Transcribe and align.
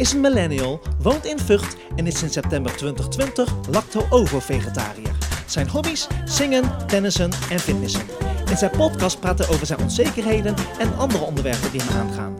is 0.00 0.12
een 0.12 0.20
millennial, 0.20 0.80
woont 0.98 1.24
in 1.24 1.38
Vught 1.38 1.76
en 1.96 2.06
is 2.06 2.18
sinds 2.18 2.34
september 2.34 2.76
2020 2.76 3.54
lacto-ovo-vegetariër. 3.70 5.16
Zijn 5.46 5.68
hobby's? 5.68 6.06
Zingen, 6.24 6.86
tennissen 6.86 7.30
en 7.50 7.58
fitnessen. 7.58 8.06
In 8.46 8.56
zijn 8.56 8.70
podcast 8.70 9.20
praat 9.20 9.38
hij 9.38 9.48
over 9.48 9.66
zijn 9.66 9.80
onzekerheden 9.80 10.54
en 10.78 10.96
andere 10.96 11.24
onderwerpen 11.24 11.70
die 11.70 11.80
hem 11.82 11.96
aangaan. 11.96 12.34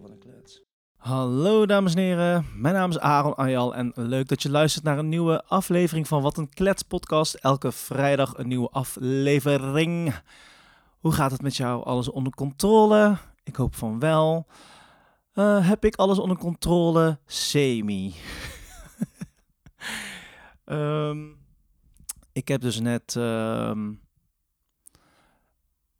wat 0.00 0.10
een 0.10 0.18
klets. 0.18 0.62
Hallo 0.96 1.66
dames 1.66 1.94
en 1.94 2.00
heren, 2.00 2.46
mijn 2.54 2.74
naam 2.74 2.90
is 2.90 2.98
Aaron 2.98 3.34
Ayal 3.34 3.74
en 3.74 3.92
leuk 3.94 4.28
dat 4.28 4.42
je 4.42 4.50
luistert 4.50 4.84
naar 4.84 4.98
een 4.98 5.08
nieuwe 5.08 5.44
aflevering 5.46 6.08
van 6.08 6.22
Wat 6.22 6.36
een 6.36 6.54
Klets 6.54 6.82
podcast. 6.82 7.34
Elke 7.34 7.72
vrijdag 7.72 8.38
een 8.38 8.48
nieuwe 8.48 8.68
aflevering. 8.70 10.14
Hoe 10.98 11.12
gaat 11.12 11.30
het 11.30 11.42
met 11.42 11.56
jou? 11.56 11.84
Alles 11.84 12.10
onder 12.10 12.34
controle? 12.34 13.16
Ik 13.44 13.56
hoop 13.56 13.74
van 13.74 13.98
wel. 13.98 14.46
Uh, 15.34 15.68
heb 15.68 15.84
ik 15.84 15.96
alles 15.96 16.18
onder 16.18 16.36
controle? 16.36 17.18
Semi. 17.26 18.14
um, 20.64 21.38
ik 22.32 22.48
heb 22.48 22.60
dus 22.60 22.80
net 22.80 23.14
um, 23.14 24.00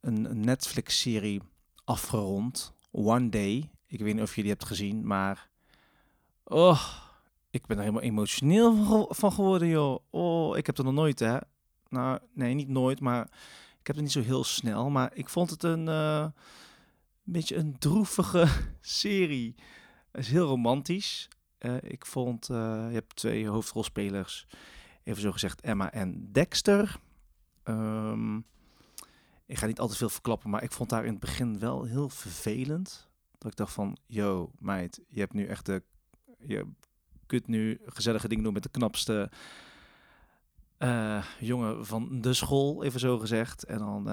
een 0.00 0.40
Netflix-serie 0.40 1.42
afgerond. 1.84 2.74
One 2.90 3.28
Day. 3.28 3.70
Ik 3.86 4.00
weet 4.00 4.14
niet 4.14 4.22
of 4.22 4.34
je 4.34 4.42
die 4.42 4.50
hebt 4.50 4.66
gezien, 4.66 5.06
maar... 5.06 5.48
Oh, 6.44 6.82
ik 7.50 7.66
ben 7.66 7.76
er 7.76 7.82
helemaal 7.82 8.04
emotioneel 8.04 9.06
van 9.10 9.32
geworden, 9.32 9.68
joh. 9.68 9.98
Oh, 10.10 10.56
ik 10.56 10.66
heb 10.66 10.78
er 10.78 10.84
nog 10.84 10.94
nooit, 10.94 11.18
hè. 11.18 11.36
Nou, 11.88 12.18
nee, 12.34 12.54
niet 12.54 12.68
nooit, 12.68 13.00
maar... 13.00 13.22
Ik 13.80 13.86
heb 13.86 13.96
het 13.96 14.04
niet 14.04 14.12
zo 14.12 14.22
heel 14.22 14.44
snel, 14.44 14.90
maar 14.90 15.10
ik 15.14 15.28
vond 15.28 15.50
het 15.50 15.62
een... 15.62 15.86
Uh, 15.86 16.26
een 17.24 17.32
beetje 17.32 17.56
een 17.56 17.78
droevige 17.78 18.46
serie. 18.80 19.54
Het 20.10 20.20
is 20.20 20.30
heel 20.30 20.46
romantisch. 20.46 21.28
Uh, 21.58 21.76
ik 21.80 22.06
vond, 22.06 22.48
uh, 22.48 22.56
je 22.88 22.94
hebt 22.94 23.16
twee 23.16 23.48
hoofdrolspelers, 23.48 24.46
even 25.02 25.22
zo 25.22 25.32
gezegd 25.32 25.60
Emma 25.60 25.92
en 25.92 26.32
Dexter. 26.32 27.00
Um, 27.64 28.46
ik 29.46 29.58
ga 29.58 29.66
niet 29.66 29.80
al 29.80 29.88
te 29.88 29.96
veel 29.96 30.08
verklappen, 30.08 30.50
maar 30.50 30.62
ik 30.62 30.72
vond 30.72 30.90
daar 30.90 31.04
in 31.04 31.10
het 31.10 31.20
begin 31.20 31.58
wel 31.58 31.84
heel 31.84 32.08
vervelend. 32.08 33.10
Dat 33.38 33.50
ik 33.50 33.56
dacht 33.56 33.72
van, 33.72 33.96
yo 34.06 34.50
meid, 34.58 35.00
je 35.08 35.20
hebt 35.20 35.32
nu 35.32 35.46
echt 35.46 35.66
de, 35.66 35.82
je 36.38 36.66
kunt 37.26 37.46
nu 37.46 37.80
gezellige 37.84 38.28
dingen 38.28 38.44
doen 38.44 38.52
met 38.52 38.62
de 38.62 38.68
knapste 38.68 39.30
uh, 40.78 41.24
jongen 41.40 41.86
van 41.86 42.20
de 42.20 42.32
school, 42.32 42.84
even 42.84 43.00
zo 43.00 43.18
gezegd. 43.18 43.64
En 43.64 43.78
dan 43.78 44.08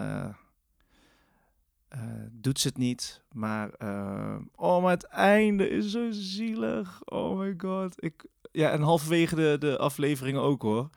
uh, 1.95 2.01
doet 2.31 2.59
ze 2.59 2.67
het 2.67 2.77
niet. 2.77 3.23
Maar, 3.31 3.69
uh, 3.79 4.37
oh, 4.55 4.81
maar 4.81 4.91
het 4.91 5.03
einde 5.03 5.69
is 5.69 5.91
zo 5.91 6.11
zielig. 6.11 7.01
Oh 7.05 7.39
my 7.39 7.53
god. 7.57 8.03
Ik, 8.03 8.25
ja, 8.51 8.71
en 8.71 8.81
halverwege 8.81 9.35
de, 9.35 9.55
de 9.59 9.77
afleveringen 9.77 10.41
ook 10.41 10.61
hoor. 10.61 10.89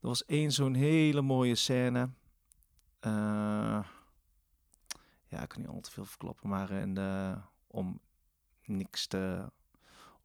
Er 0.00 0.08
was 0.08 0.24
één 0.24 0.52
zo'n 0.52 0.74
hele 0.74 1.22
mooie 1.22 1.54
scène. 1.54 2.10
Uh, 3.06 3.82
ja, 5.26 5.42
ik 5.42 5.48
kan 5.48 5.60
niet 5.60 5.68
al 5.68 5.80
te 5.80 5.90
veel 5.90 6.04
verklappen, 6.04 6.48
maar 6.48 6.70
om 7.66 8.00
niks 8.64 9.06
te, 9.06 9.50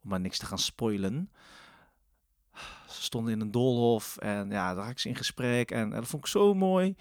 om 0.02 0.08
maar 0.08 0.20
niks 0.20 0.38
te 0.38 0.46
gaan 0.46 0.58
spoilen. 0.58 1.30
Ze 2.88 3.02
stonden 3.02 3.32
in 3.32 3.40
een 3.40 3.50
doolhof 3.50 4.16
en 4.16 4.50
ja, 4.50 4.74
daar 4.74 4.84
raakten 4.84 5.00
ze 5.00 5.08
in 5.08 5.16
gesprek 5.16 5.70
en 5.70 5.90
dat 5.90 6.06
vond 6.06 6.24
ik 6.24 6.30
zo 6.30 6.54
mooi. 6.54 6.96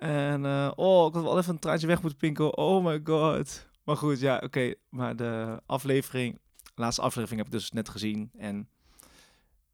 En 0.00 0.44
uh, 0.44 0.70
oh, 0.74 1.06
ik 1.06 1.14
had 1.14 1.22
wel 1.22 1.38
even 1.38 1.52
een 1.52 1.58
traantje 1.58 1.86
weg 1.86 2.00
moeten 2.00 2.18
pinken. 2.18 2.56
Oh 2.56 2.84
my 2.84 3.00
god. 3.04 3.68
Maar 3.84 3.96
goed, 3.96 4.20
ja, 4.20 4.40
oké. 4.44 4.74
Maar 4.88 5.16
de 5.16 5.60
aflevering, 5.66 6.40
de 6.56 6.70
laatste 6.74 7.02
aflevering 7.02 7.38
heb 7.38 7.46
ik 7.46 7.58
dus 7.60 7.70
net 7.70 7.88
gezien. 7.88 8.30
En 8.38 8.68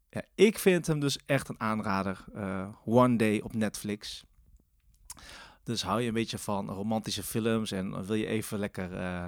ja, 0.09 0.21
ik 0.35 0.59
vind 0.59 0.87
hem 0.87 0.99
dus 0.99 1.19
echt 1.25 1.49
een 1.49 1.59
aanrader. 1.59 2.25
Uh, 2.35 2.67
One 2.85 3.15
Day 3.15 3.39
op 3.39 3.53
Netflix. 3.53 4.23
Dus 5.63 5.83
hou 5.83 6.01
je 6.01 6.07
een 6.07 6.13
beetje 6.13 6.37
van 6.37 6.69
romantische 6.69 7.23
films 7.23 7.71
en 7.71 8.05
wil 8.05 8.15
je 8.15 8.27
even 8.27 8.59
lekker 8.59 8.91
uh, 8.91 9.25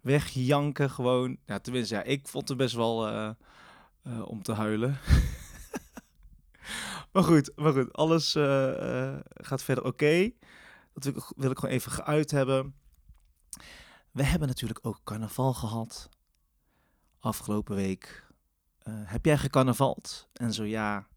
wegjanken 0.00 0.90
gewoon. 0.90 1.36
Ja, 1.46 1.58
tenminste, 1.58 1.94
ja, 1.94 2.02
ik 2.02 2.28
vond 2.28 2.48
het 2.48 2.56
best 2.56 2.74
wel 2.74 3.34
om 4.24 4.42
te 4.42 4.52
huilen. 4.52 4.98
Maar 7.12 7.22
goed, 7.22 7.52
maar 7.56 7.72
goed 7.72 7.92
alles 7.92 8.34
uh, 8.34 9.18
gaat 9.34 9.62
verder 9.62 9.84
oké. 9.84 10.30
Dat 10.92 11.04
wil 11.04 11.16
ik, 11.16 11.32
wil 11.36 11.50
ik 11.50 11.58
gewoon 11.58 11.74
even 11.74 11.92
geuit 11.92 12.30
hebben. 12.30 12.74
We 14.10 14.24
hebben 14.24 14.48
natuurlijk 14.48 14.86
ook 14.86 15.00
carnaval 15.04 15.54
gehad. 15.54 16.08
Afgelopen 17.18 17.76
week. 17.76 18.26
Uh, 18.88 18.94
heb 18.96 19.24
jij 19.24 19.38
gecarnavald? 19.38 20.28
En 20.32 20.52
zo 20.52 20.64
ja, 20.64 21.08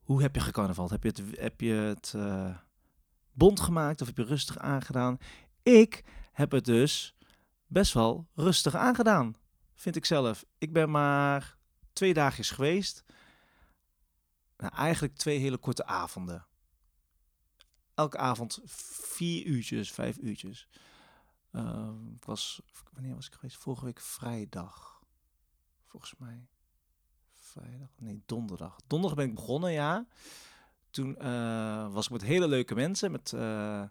hoe 0.00 0.22
heb 0.22 0.34
je 0.34 0.40
gecarnavald? 0.40 0.90
Heb 0.90 1.02
je 1.02 1.08
het, 1.08 1.22
heb 1.40 1.60
je 1.60 1.72
het 1.72 2.14
bond 3.32 3.60
gemaakt 3.60 4.00
of 4.00 4.06
heb 4.06 4.16
je 4.16 4.24
rustig 4.24 4.58
aangedaan? 4.58 5.18
Ik 5.62 6.04
heb 6.32 6.50
het 6.50 6.64
dus 6.64 7.16
best 7.66 7.92
wel 7.92 8.28
rustig 8.34 8.74
aangedaan, 8.74 9.34
vind 9.74 9.96
ik 9.96 10.04
zelf. 10.04 10.44
Ik 10.58 10.72
ben 10.72 10.90
maar 10.90 11.56
twee 11.92 12.14
dagjes 12.14 12.50
geweest. 12.50 13.04
Nou, 14.62 14.74
eigenlijk 14.74 15.16
twee 15.16 15.38
hele 15.38 15.56
korte 15.56 15.86
avonden. 15.86 16.46
Elke 17.94 18.18
avond 18.18 18.60
vier 18.64 19.44
uurtjes, 19.44 19.92
vijf 19.92 20.16
uurtjes. 20.16 20.68
Uh, 21.52 21.90
was, 22.20 22.60
wanneer 22.92 23.14
was 23.14 23.26
ik 23.26 23.34
geweest? 23.34 23.56
Vorige 23.56 23.84
week 23.84 24.00
vrijdag. 24.00 25.02
Volgens 25.86 26.14
mij. 26.18 26.46
Vrijdag? 27.30 27.88
Nee, 27.98 28.22
donderdag. 28.26 28.76
Donderdag 28.86 29.18
ben 29.18 29.28
ik 29.28 29.34
begonnen, 29.34 29.72
ja. 29.72 30.06
Toen 30.90 31.16
uh, 31.22 31.92
was 31.92 32.04
ik 32.04 32.12
met 32.12 32.22
hele 32.22 32.48
leuke 32.48 32.74
mensen, 32.74 33.10
met 33.10 33.32
uh, 33.32 33.84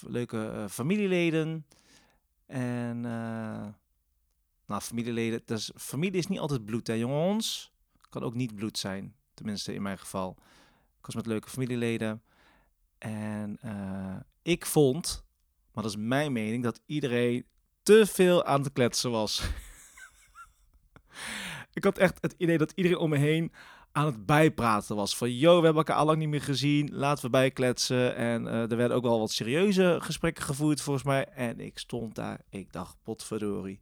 leuke 0.00 0.66
familieleden. 0.70 1.66
En, 2.46 3.00
nou, 3.00 4.80
familieleden, 4.80 5.42
dus 5.44 5.70
familie 5.76 6.18
is 6.18 6.26
niet 6.26 6.38
altijd 6.38 6.64
bloed, 6.64 6.86
hè, 6.86 6.92
jongens. 6.92 7.72
Kan 8.08 8.22
ook 8.22 8.34
niet 8.34 8.54
bloed 8.54 8.78
zijn, 8.78 9.14
tenminste 9.34 9.74
in 9.74 9.82
mijn 9.82 9.98
geval. 9.98 10.36
Ik 10.98 11.06
was 11.06 11.14
met 11.14 11.26
leuke 11.26 11.50
familieleden. 11.50 12.22
En 12.98 13.58
uh, 13.64 14.16
ik 14.42 14.66
vond, 14.66 15.24
maar 15.72 15.82
dat 15.82 15.92
is 15.92 15.98
mijn 15.98 16.32
mening, 16.32 16.62
dat 16.62 16.80
iedereen 16.86 17.46
te 17.82 18.06
veel 18.06 18.44
aan 18.44 18.62
het 18.62 18.72
kletsen 18.72 19.10
was. 19.10 19.42
ik 21.72 21.84
had 21.84 21.98
echt 21.98 22.18
het 22.20 22.34
idee 22.38 22.58
dat 22.58 22.72
iedereen 22.74 22.98
om 22.98 23.10
me 23.10 23.16
heen 23.16 23.52
aan 23.92 24.06
het 24.06 24.26
bijpraten 24.26 24.96
was. 24.96 25.16
Van, 25.16 25.36
yo, 25.36 25.58
we 25.58 25.64
hebben 25.64 25.74
elkaar 25.74 25.96
al 25.96 26.06
lang 26.06 26.18
niet 26.18 26.28
meer 26.28 26.42
gezien, 26.42 26.88
laten 26.92 27.24
we 27.24 27.30
bijkletsen. 27.30 28.16
En 28.16 28.44
uh, 28.44 28.70
er 28.70 28.76
werden 28.76 28.96
ook 28.96 29.02
wel 29.02 29.18
wat 29.18 29.30
serieuze 29.30 29.98
gesprekken 30.02 30.44
gevoerd, 30.44 30.80
volgens 30.80 31.04
mij. 31.04 31.26
En 31.26 31.60
ik 31.60 31.78
stond 31.78 32.14
daar, 32.14 32.40
ik 32.50 32.72
dacht, 32.72 32.96
potverdorie. 33.02 33.80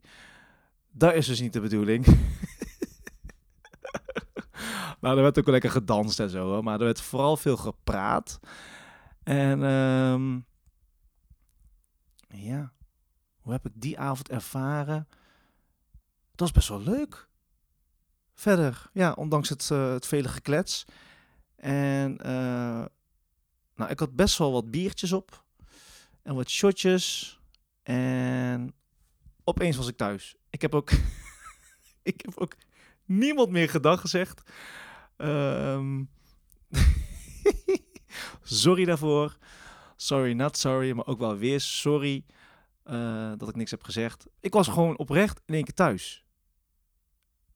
Dat 0.91 1.13
is 1.13 1.25
dus 1.25 1.39
niet 1.39 1.53
de 1.53 1.61
bedoeling. 1.61 2.05
nou, 4.99 5.17
er 5.17 5.23
werd 5.23 5.39
ook 5.39 5.47
lekker 5.47 5.71
gedanst 5.71 6.19
en 6.19 6.29
zo, 6.29 6.61
maar 6.61 6.79
er 6.79 6.85
werd 6.85 7.01
vooral 7.01 7.37
veel 7.37 7.57
gepraat. 7.57 8.39
En 9.23 9.61
um, 9.61 10.45
ja, 12.27 12.73
hoe 13.37 13.51
heb 13.51 13.65
ik 13.65 13.71
die 13.75 13.99
avond 13.99 14.29
ervaren? 14.29 15.07
Dat 16.31 16.39
was 16.39 16.51
best 16.51 16.67
wel 16.67 16.81
leuk. 16.81 17.27
Verder, 18.33 18.89
ja, 18.93 19.11
ondanks 19.11 19.49
het, 19.49 19.69
uh, 19.71 19.91
het 19.91 20.07
vele 20.07 20.27
geklets. 20.27 20.85
En 21.55 22.11
uh, 22.25 22.85
nou, 23.75 23.91
ik 23.91 23.99
had 23.99 24.15
best 24.15 24.37
wel 24.37 24.51
wat 24.51 24.71
biertjes 24.71 25.11
op. 25.11 25.45
En 26.21 26.35
wat 26.35 26.49
shotjes. 26.49 27.39
En 27.83 28.73
opeens 29.43 29.77
was 29.77 29.87
ik 29.87 29.97
thuis. 29.97 30.35
Ik 30.49 30.61
heb 30.61 30.75
ook, 30.75 30.91
ik 32.11 32.21
heb 32.21 32.37
ook 32.37 32.55
niemand 33.05 33.49
meer 33.49 33.69
gedag 33.69 34.01
gezegd. 34.01 34.51
Um, 35.17 36.09
sorry 38.43 38.85
daarvoor. 38.85 39.37
Sorry, 39.95 40.33
not 40.33 40.57
sorry, 40.57 40.91
maar 40.91 41.05
ook 41.05 41.19
wel 41.19 41.37
weer 41.37 41.59
sorry 41.59 42.25
uh, 42.85 43.31
dat 43.37 43.49
ik 43.49 43.55
niks 43.55 43.71
heb 43.71 43.83
gezegd. 43.83 44.27
Ik 44.39 44.53
was 44.53 44.67
gewoon 44.67 44.97
oprecht 44.97 45.41
in 45.45 45.53
één 45.53 45.63
keer 45.63 45.73
thuis. 45.73 46.25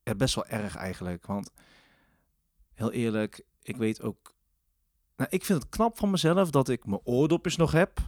Ja, 0.04 0.16
best 0.16 0.36
wel 0.36 0.46
erg 0.46 0.76
eigenlijk, 0.76 1.26
want 1.26 1.52
heel 2.74 2.92
eerlijk, 2.92 3.42
ik 3.62 3.78
weet 3.78 4.02
ook... 4.02 4.34
Nou, 5.18 5.30
ik 5.30 5.46
vind 5.46 5.62
het 5.62 5.70
knap 5.72 5.98
van 5.98 6.10
mezelf 6.10 6.50
dat 6.50 6.70
ik 6.70 6.86
mijn 6.86 7.02
oordopjes 7.04 7.56
nog 7.56 7.72
heb. 7.72 8.00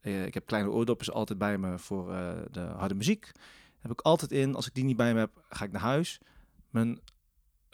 Uh, 0.00 0.26
ik 0.26 0.34
heb 0.34 0.46
kleine 0.46 0.70
oordopjes 0.70 1.10
altijd 1.10 1.38
bij 1.38 1.58
me 1.58 1.78
voor 1.78 2.10
uh, 2.12 2.32
de 2.50 2.60
harde 2.60 2.94
muziek. 2.94 3.32
Heb 3.78 3.90
ik 3.90 4.00
altijd 4.00 4.32
in. 4.32 4.54
Als 4.54 4.66
ik 4.66 4.74
die 4.74 4.84
niet 4.84 4.96
bij 4.96 5.12
me 5.12 5.18
heb, 5.18 5.44
ga 5.48 5.64
ik 5.64 5.72
naar 5.72 5.80
huis. 5.80 6.20
Mijn 6.70 7.00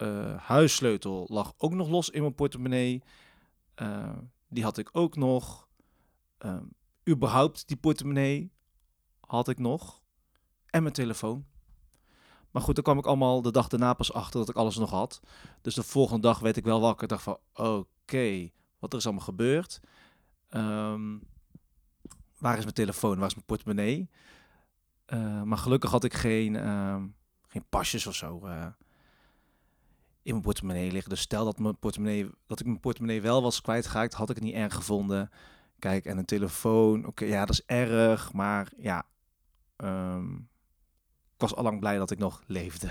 uh, 0.03 0.37
huissleutel 0.37 1.27
lag 1.29 1.53
ook 1.57 1.73
nog 1.73 1.89
los 1.89 2.11
in 2.11 2.21
mijn 2.21 2.35
portemonnee. 2.35 3.03
Uh, 3.83 4.19
die 4.49 4.63
had 4.63 4.79
ik 4.79 4.89
ook 4.93 5.17
nog. 5.17 5.69
Uh, 6.39 6.57
überhaupt 7.09 7.69
die 7.69 7.77
portemonnee 7.77 8.53
had 9.21 9.49
ik 9.49 9.59
nog. 9.59 10.03
en 10.67 10.83
mijn 10.83 10.95
telefoon. 10.95 11.45
Maar 12.51 12.63
goed, 12.63 12.75
dan 12.75 12.85
kwam 12.85 12.99
ik 12.99 13.07
allemaal 13.07 13.43
de 13.43 13.51
dag 13.51 13.69
daarna 13.69 13.95
pas 13.95 14.13
achter 14.13 14.41
dat 14.41 14.49
ik 14.49 14.57
alles 14.57 14.77
nog 14.77 14.91
had. 14.91 15.21
Dus 15.61 15.75
de 15.75 15.83
volgende 15.83 16.23
dag 16.23 16.39
werd 16.39 16.57
ik 16.57 16.65
wel 16.65 16.81
wakker. 16.81 17.03
Ik 17.03 17.09
dacht 17.09 17.23
van, 17.23 17.39
oké, 17.55 18.51
wat 18.79 18.93
er 18.93 18.99
is 18.99 19.05
allemaal 19.05 19.25
gebeurd. 19.25 19.81
Ehm, 20.49 21.19
waar 22.39 22.57
is 22.57 22.63
mijn 22.63 22.75
telefoon? 22.75 23.19
Waar 23.19 23.27
is 23.29 23.35
mijn 23.35 23.47
portemonnee? 23.47 24.11
Maar 25.45 25.59
gelukkig 25.59 25.91
had 25.91 26.05
ik 26.05 26.15
geen, 26.15 26.55
uh, 26.55 27.03
geen 27.47 27.65
pasjes 27.69 28.07
of 28.07 28.15
zo 28.15 28.41
in 30.31 30.37
mijn 30.37 30.47
portemonnee 30.47 30.93
liggen. 30.93 31.11
Dus 31.11 31.21
stel 31.21 31.45
dat, 31.45 31.59
mijn 31.59 31.79
portemonnee, 31.79 32.31
dat 32.47 32.61
ik 32.61 32.67
mijn 32.67 32.81
portemonnee 32.81 33.21
wel 33.21 33.43
was 33.43 33.61
kwijtgeraakt, 33.61 34.15
had 34.15 34.31
ik 34.31 34.35
het 34.35 34.45
niet 34.45 34.55
erg 34.55 34.75
gevonden. 34.75 35.31
Kijk, 35.79 36.05
en 36.05 36.19
een 36.19 36.25
telefoon, 36.25 37.07
oké, 37.07 37.25
ja, 37.25 37.45
dat 37.45 37.55
is 37.55 37.65
erg. 37.65 38.33
Maar 38.33 38.73
ja, 38.77 39.07
um, 39.77 40.49
ik 41.35 41.41
was 41.41 41.55
allang 41.55 41.81
blij 41.81 41.99
dat 41.99 42.11
ik 42.11 42.19
nog 42.19 42.43
leefde. 42.47 42.87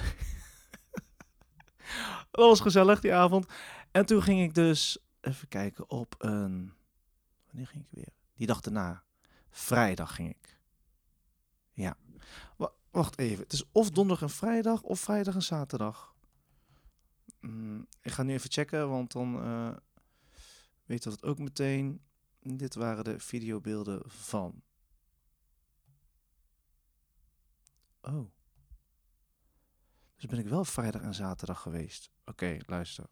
dat 2.31 2.47
was 2.47 2.59
gezellig 2.59 2.99
die 2.99 3.13
avond. 3.13 3.45
En 3.91 4.05
toen 4.05 4.21
ging 4.21 4.41
ik 4.41 4.53
dus 4.53 4.97
even 5.21 5.47
kijken 5.47 5.89
op 5.89 6.15
een. 6.17 6.73
Wanneer 7.45 7.67
ging 7.67 7.83
ik 7.83 7.89
weer? 7.91 8.13
Die 8.35 8.47
dag 8.47 8.61
daarna. 8.61 9.03
Vrijdag 9.49 10.15
ging 10.15 10.29
ik. 10.29 10.59
Ja. 11.73 11.97
wacht 12.91 13.17
even. 13.17 13.43
Het 13.43 13.53
is 13.53 13.63
of 13.71 13.89
donderdag 13.89 14.29
en 14.29 14.35
vrijdag 14.35 14.81
of 14.81 14.99
vrijdag 14.99 15.35
en 15.35 15.41
zaterdag. 15.41 16.17
Mm, 17.39 17.87
ik 18.01 18.11
ga 18.11 18.23
nu 18.23 18.33
even 18.33 18.51
checken, 18.51 18.89
want 18.89 19.11
dan 19.11 19.45
uh, 19.45 19.75
weet 20.85 21.03
dat 21.03 21.13
het 21.13 21.23
ook 21.23 21.39
meteen. 21.39 22.01
Dit 22.39 22.75
waren 22.75 23.03
de 23.03 23.19
videobeelden 23.19 24.01
van. 24.05 24.61
Oh. 28.01 28.31
Dus 30.15 30.25
ben 30.29 30.39
ik 30.39 30.47
wel 30.47 30.65
vrijdag 30.65 31.01
en 31.01 31.13
zaterdag 31.13 31.61
geweest. 31.61 32.09
Oké, 32.25 32.57
luister. 32.65 33.05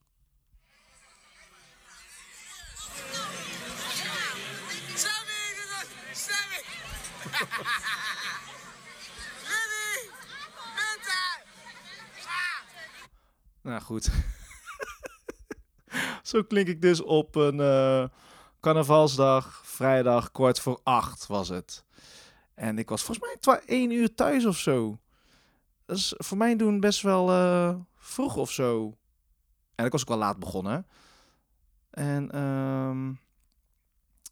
Nou 13.62 13.82
goed. 13.82 14.12
Zo 16.24 16.44
klink 16.44 16.68
ik 16.68 16.82
dus 16.82 17.02
op 17.02 17.36
een 17.36 17.60
uh, 17.60 18.06
carnavalsdag, 18.60 19.62
vrijdag, 19.66 20.32
kwart 20.32 20.60
voor 20.60 20.80
acht 20.84 21.28
was 21.28 21.50
het. 21.50 21.84
En 22.54 22.78
ik 22.78 22.90
was 22.90 23.04
volgens 23.04 23.46
mij 23.46 23.62
één 23.66 23.92
uur 23.92 24.16
thuis 24.16 24.46
of 24.46 24.58
zo. 24.58 25.00
Dat 25.86 25.98
is 25.98 26.14
voor 26.18 26.38
mij 26.38 26.56
doen 26.56 26.80
best 26.80 27.02
wel 27.02 27.30
uh, 27.30 27.76
vroeg 27.96 28.36
of 28.36 28.52
zo. 28.52 28.98
En 29.76 29.86
ik 29.86 29.92
was 29.92 30.02
ook 30.02 30.08
wel 30.08 30.18
laat 30.18 30.40
begonnen. 30.40 30.88
En 31.90 32.42
um, 32.42 33.20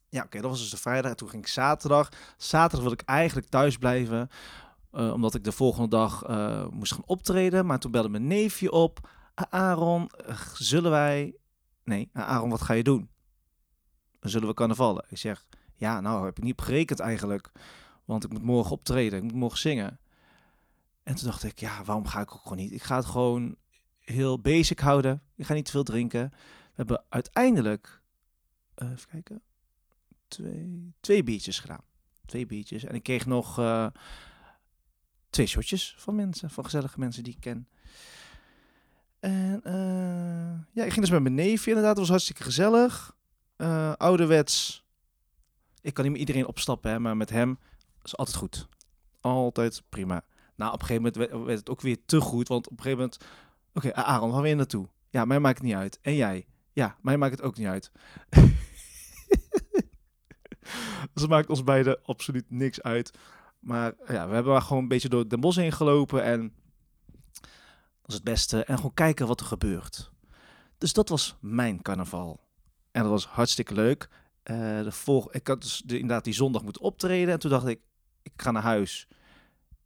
ja, 0.09 0.23
oké, 0.23 0.41
dat 0.41 0.49
was 0.49 0.59
dus 0.59 0.69
de 0.69 0.77
vrijdag. 0.77 1.11
En 1.11 1.17
toen 1.17 1.29
ging 1.29 1.43
ik 1.43 1.49
zaterdag. 1.49 2.09
Zaterdag 2.37 2.79
wilde 2.79 3.01
ik 3.01 3.09
eigenlijk 3.09 3.47
thuis 3.47 3.77
blijven. 3.77 4.29
Uh, 4.95 5.13
omdat 5.13 5.35
ik 5.35 5.43
de 5.43 5.51
volgende 5.51 5.87
dag 5.87 6.29
uh, 6.29 6.67
moest 6.67 6.93
gaan 6.93 7.05
optreden. 7.05 7.65
Maar 7.65 7.79
toen 7.79 7.91
belde 7.91 8.09
mijn 8.09 8.27
neefje 8.27 8.71
op. 8.71 9.09
Aaron, 9.49 10.09
zullen 10.53 10.91
wij... 10.91 11.35
Nee, 11.83 12.09
Aaron, 12.13 12.49
wat 12.49 12.61
ga 12.61 12.73
je 12.73 12.83
doen? 12.83 13.09
Zullen 14.19 14.47
we 14.47 14.53
carnavallen? 14.53 15.05
Ik 15.09 15.17
zeg, 15.17 15.45
ja, 15.75 16.01
nou 16.01 16.25
heb 16.25 16.37
ik 16.37 16.43
niet 16.43 16.61
gerekend 16.61 16.99
eigenlijk. 16.99 17.51
Want 18.05 18.23
ik 18.23 18.31
moet 18.31 18.41
morgen 18.43 18.71
optreden. 18.71 19.17
Ik 19.17 19.23
moet 19.23 19.33
morgen 19.33 19.59
zingen. 19.59 19.99
En 21.03 21.15
toen 21.15 21.25
dacht 21.25 21.43
ik, 21.43 21.59
ja, 21.59 21.83
waarom 21.83 22.07
ga 22.07 22.21
ik 22.21 22.33
ook 22.33 22.41
gewoon 22.41 22.57
niet? 22.57 22.71
Ik 22.71 22.83
ga 22.83 22.95
het 22.95 23.05
gewoon 23.05 23.55
heel 23.99 24.39
basic 24.39 24.79
houden. 24.79 25.21
Ik 25.35 25.45
ga 25.45 25.53
niet 25.53 25.65
te 25.65 25.71
veel 25.71 25.83
drinken. 25.83 26.29
We 26.31 26.73
hebben 26.75 27.03
uiteindelijk, 27.09 28.01
even 28.75 29.09
kijken, 29.09 29.41
twee, 30.99 31.23
biertjes 31.23 31.59
gedaan. 31.59 31.83
Twee 32.25 32.45
biertjes. 32.45 32.83
En 32.83 32.95
ik 32.95 33.03
kreeg 33.03 33.25
nog 33.25 33.59
twee 35.35 35.47
shotjes 35.47 35.95
van 35.97 36.15
mensen, 36.15 36.49
van 36.49 36.63
gezellige 36.63 36.99
mensen 36.99 37.23
die 37.23 37.33
ik 37.33 37.39
ken. 37.39 37.67
En 39.19 39.61
uh, 39.65 40.59
ja, 40.71 40.83
ik 40.83 40.91
ging 40.91 40.99
dus 40.99 41.09
met 41.09 41.21
mijn 41.21 41.33
neefje 41.33 41.69
inderdaad. 41.69 41.91
Het 41.91 41.99
was 41.99 42.09
hartstikke 42.09 42.43
gezellig. 42.43 43.15
Uh, 43.57 43.93
ouderwets. 43.93 44.85
Ik 45.81 45.93
kan 45.93 46.03
niet 46.03 46.11
met 46.11 46.21
iedereen 46.21 46.47
opstappen, 46.47 46.91
hè, 46.91 46.99
maar 46.99 47.17
met 47.17 47.29
hem 47.29 47.59
is 48.03 48.17
altijd 48.17 48.37
goed. 48.37 48.67
Altijd 49.21 49.83
prima. 49.89 50.23
Nou, 50.55 50.73
op 50.73 50.81
een 50.81 50.85
gegeven 50.85 51.11
moment 51.13 51.45
werd 51.45 51.59
het 51.59 51.69
ook 51.69 51.81
weer 51.81 51.97
te 52.05 52.21
goed. 52.21 52.47
Want 52.47 52.65
op 52.65 52.77
een 52.77 52.83
gegeven 52.83 53.03
moment... 53.03 53.23
Oké, 53.73 53.87
okay, 53.87 54.03
Aaron, 54.03 54.31
waar 54.31 54.41
wil 54.41 54.49
je 54.49 54.55
naartoe? 54.55 54.87
Ja, 55.09 55.25
mij 55.25 55.39
maakt 55.39 55.57
het 55.57 55.67
niet 55.67 55.75
uit. 55.75 55.99
En 56.01 56.15
jij? 56.15 56.45
Ja, 56.73 56.97
mij 57.01 57.17
maakt 57.17 57.31
het 57.31 57.41
ook 57.41 57.57
niet 57.57 57.67
uit. 57.67 57.91
het 61.13 61.27
maakt 61.27 61.49
ons 61.49 61.63
beiden 61.63 62.03
absoluut 62.03 62.45
niks 62.49 62.81
uit. 62.81 63.11
Maar 63.65 63.93
ja, 64.07 64.27
we 64.27 64.33
hebben 64.33 64.53
maar 64.53 64.61
gewoon 64.61 64.81
een 64.81 64.87
beetje 64.87 65.09
door 65.09 65.27
de 65.27 65.37
bos 65.37 65.55
heen 65.55 65.71
gelopen. 65.71 66.23
En 66.23 66.53
dat 68.01 68.09
is 68.09 68.13
het 68.13 68.23
beste. 68.23 68.63
En 68.63 68.75
gewoon 68.75 68.93
kijken 68.93 69.27
wat 69.27 69.39
er 69.39 69.45
gebeurt. 69.45 70.11
Dus 70.77 70.93
dat 70.93 71.09
was 71.09 71.35
mijn 71.41 71.81
carnaval. 71.81 72.39
En 72.91 73.01
dat 73.01 73.11
was 73.11 73.27
hartstikke 73.27 73.73
leuk. 73.73 74.09
Uh, 74.43 74.83
de 74.83 74.91
volg 74.91 75.31
ik 75.31 75.47
had 75.47 75.61
dus 75.61 75.81
de, 75.85 75.93
inderdaad 75.93 76.23
die 76.23 76.33
zondag 76.33 76.63
moeten 76.63 76.81
optreden. 76.81 77.33
En 77.33 77.39
toen 77.39 77.49
dacht 77.49 77.67
ik, 77.67 77.79
ik 78.21 78.31
ga 78.35 78.51
naar 78.51 78.63
huis. 78.63 79.07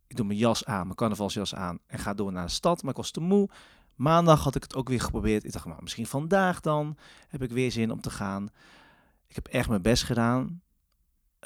Ik 0.07 0.15
doe 0.15 0.25
mijn 0.25 0.39
jas 0.39 0.65
aan, 0.65 0.83
mijn 0.83 0.95
carnavalsjas 0.95 1.55
aan 1.55 1.79
en 1.85 1.99
ga 1.99 2.13
door 2.13 2.31
naar 2.31 2.45
de 2.45 2.51
stad. 2.51 2.81
Maar 2.81 2.91
ik 2.91 2.97
was 2.97 3.11
te 3.11 3.19
moe. 3.19 3.49
Maandag 3.95 4.43
had 4.43 4.55
ik 4.55 4.63
het 4.63 4.75
ook 4.75 4.89
weer 4.89 5.01
geprobeerd. 5.01 5.43
Ik 5.43 5.51
dacht, 5.51 5.65
nou, 5.65 5.81
misschien 5.81 6.07
vandaag 6.07 6.59
dan 6.59 6.97
heb 7.27 7.41
ik 7.41 7.51
weer 7.51 7.71
zin 7.71 7.91
om 7.91 8.01
te 8.01 8.09
gaan. 8.09 8.49
Ik 9.27 9.35
heb 9.35 9.47
echt 9.47 9.69
mijn 9.69 9.81
best 9.81 10.03
gedaan. 10.03 10.61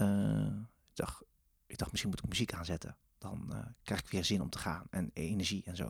Uh, 0.02 0.46
ik, 0.90 0.96
dacht, 0.96 1.24
ik 1.74 1.80
dacht, 1.80 1.92
misschien 1.92 2.12
moet 2.12 2.24
ik 2.24 2.30
muziek 2.30 2.54
aanzetten. 2.54 2.98
Dan 3.18 3.50
uh, 3.54 3.58
krijg 3.84 4.02
ik 4.02 4.10
weer 4.10 4.26
zin 4.26 4.42
om 4.42 4.50
te 4.50 4.58
gaan 4.58 4.88
en 4.90 5.12
energie 5.14 5.64
en 5.66 5.76
zo. 5.76 5.90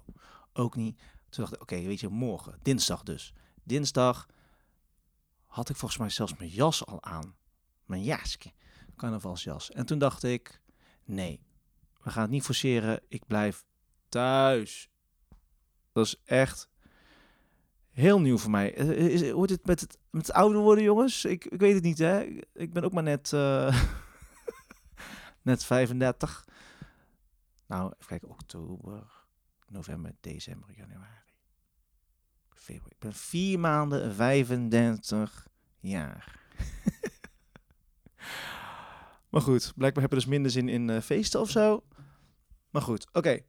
Ook 0.53 0.75
niet. 0.75 0.97
Toen 1.29 1.43
dacht 1.43 1.53
ik, 1.53 1.61
oké, 1.61 1.81
weet 1.81 1.99
je, 1.99 2.07
morgen, 2.07 2.59
dinsdag 2.61 3.03
dus. 3.03 3.33
Dinsdag 3.63 4.27
had 5.45 5.69
ik 5.69 5.75
volgens 5.75 5.99
mij 5.99 6.09
zelfs 6.09 6.37
mijn 6.37 6.49
jas 6.49 6.85
al 6.85 7.03
aan. 7.03 7.35
Mijn 7.85 8.03
jasje, 8.03 8.51
carnavalsjas. 8.95 9.71
En 9.71 9.85
toen 9.85 9.99
dacht 9.99 10.23
ik, 10.23 10.61
nee, 11.05 11.39
we 12.01 12.09
gaan 12.09 12.21
het 12.21 12.31
niet 12.31 12.43
forceren. 12.43 13.01
Ik 13.07 13.27
blijf 13.27 13.65
thuis. 14.09 14.89
Dat 15.91 16.05
is 16.05 16.21
echt 16.25 16.69
heel 17.91 18.21
nieuw 18.21 18.37
voor 18.37 18.51
mij. 18.51 18.75
Eh, 18.75 18.89
is, 18.89 19.21
is, 19.21 19.31
wordt 19.31 19.51
het 19.51 19.65
met 19.65 19.79
het, 19.79 19.97
met 20.09 20.27
het 20.27 20.35
ouder 20.35 20.61
worden, 20.61 20.83
jongens? 20.83 21.25
Ik, 21.25 21.45
ik 21.45 21.59
weet 21.59 21.73
het 21.73 21.83
niet, 21.83 21.97
hè. 21.97 22.21
Ik 22.53 22.73
ben 22.73 22.83
ook 22.83 22.93
maar 22.93 23.03
net, 23.03 23.29
net 25.43 25.63
35. 25.65 26.47
Nou, 27.67 27.85
even 27.93 28.07
kijken. 28.07 28.29
Oktober, 28.29 29.25
november, 29.67 30.15
december, 30.19 30.69
januari. 30.77 31.31
Februari. 32.49 32.91
Ik 32.91 32.99
ben 32.99 33.13
vier 33.13 33.59
maanden 33.59 34.15
35 34.15 35.47
jaar. 35.79 36.39
maar 39.31 39.41
goed, 39.41 39.73
blijkbaar 39.75 40.01
hebben 40.01 40.19
we 40.19 40.25
dus 40.25 40.25
minder 40.25 40.51
zin 40.51 40.69
in 40.69 40.89
uh, 40.89 41.01
feesten 41.01 41.39
of 41.39 41.49
zo. 41.49 41.83
Maar 42.69 42.81
goed, 42.81 43.07
oké. 43.13 43.39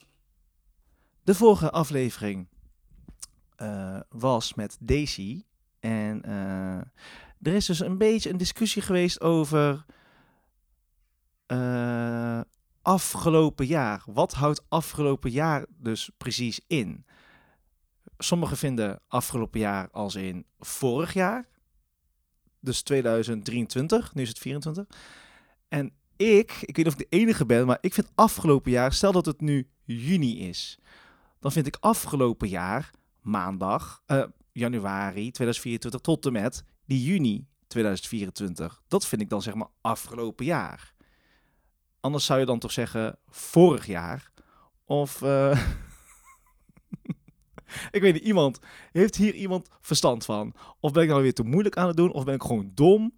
De 1.23 1.35
vorige 1.35 1.71
aflevering 1.71 2.47
uh, 3.57 3.99
was 4.09 4.53
met 4.53 4.77
Daisy. 4.79 5.43
En 5.79 6.21
uh, 6.29 6.77
er 7.41 7.53
is 7.53 7.65
dus 7.65 7.79
een 7.79 7.97
beetje 7.97 8.29
een 8.29 8.37
discussie 8.37 8.81
geweest 8.81 9.21
over 9.21 9.85
uh, 11.47 12.41
afgelopen 12.81 13.65
jaar. 13.65 14.03
Wat 14.05 14.33
houdt 14.33 14.65
afgelopen 14.69 15.31
jaar 15.31 15.65
dus 15.69 16.09
precies 16.17 16.61
in? 16.67 17.05
Sommigen 18.17 18.57
vinden 18.57 19.01
afgelopen 19.07 19.59
jaar 19.59 19.89
als 19.91 20.15
in 20.15 20.45
vorig 20.59 21.13
jaar. 21.13 21.47
Dus 22.59 22.81
2023, 22.81 24.13
nu 24.13 24.21
is 24.21 24.29
het 24.29 24.39
24. 24.39 24.85
En 25.67 25.93
ik, 26.15 26.51
ik 26.61 26.75
weet 26.75 26.85
niet 26.85 26.87
of 26.87 26.93
ik 26.93 27.09
de 27.09 27.17
enige 27.17 27.45
ben, 27.45 27.65
maar 27.65 27.77
ik 27.81 27.93
vind 27.93 28.11
afgelopen 28.15 28.71
jaar, 28.71 28.93
stel 28.93 29.11
dat 29.11 29.25
het 29.25 29.41
nu 29.41 29.69
juni 29.83 30.39
is, 30.39 30.79
dan 31.39 31.51
vind 31.51 31.67
ik 31.67 31.77
afgelopen 31.79 32.47
jaar 32.47 32.91
maandag, 33.21 34.01
uh, 34.07 34.23
januari 34.51 35.31
2024 35.31 36.01
tot 36.01 36.25
en 36.25 36.31
met 36.31 36.63
die 36.85 37.03
juni 37.03 37.47
2024. 37.67 38.81
Dat 38.87 39.07
vind 39.07 39.21
ik 39.21 39.29
dan 39.29 39.41
zeg 39.41 39.53
maar 39.53 39.69
afgelopen 39.81 40.45
jaar. 40.45 40.94
Anders 42.05 42.25
zou 42.25 42.39
je 42.39 42.45
dan 42.45 42.59
toch 42.59 42.71
zeggen 42.71 43.17
vorig 43.29 43.85
jaar 43.85 44.31
of 44.83 45.21
uh, 45.21 45.51
ik 47.91 48.01
weet 48.01 48.13
niet, 48.13 48.23
iemand 48.23 48.59
heeft 48.91 49.15
hier 49.15 49.33
iemand 49.33 49.69
verstand 49.81 50.25
van? 50.25 50.53
Of 50.79 50.91
ben 50.91 51.03
ik 51.03 51.09
nou 51.09 51.21
weer 51.21 51.33
te 51.33 51.43
moeilijk 51.43 51.77
aan 51.77 51.87
het 51.87 51.97
doen 51.97 52.11
of 52.11 52.23
ben 52.23 52.33
ik 52.33 52.41
gewoon 52.41 52.71
dom? 52.73 53.15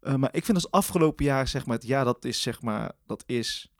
Uh, 0.00 0.14
maar 0.14 0.34
ik 0.34 0.44
vind 0.44 0.56
als 0.56 0.70
afgelopen 0.70 1.24
jaar, 1.24 1.48
zeg 1.48 1.66
maar, 1.66 1.76
het 1.76 1.86
jaar 1.86 2.04
dat 2.04 2.24
is, 2.24 2.42
zeg 2.42 2.62
maar, 2.62 2.92
dat 3.06 3.22
is 3.26 3.72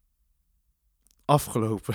afgelopen. 1.24 1.94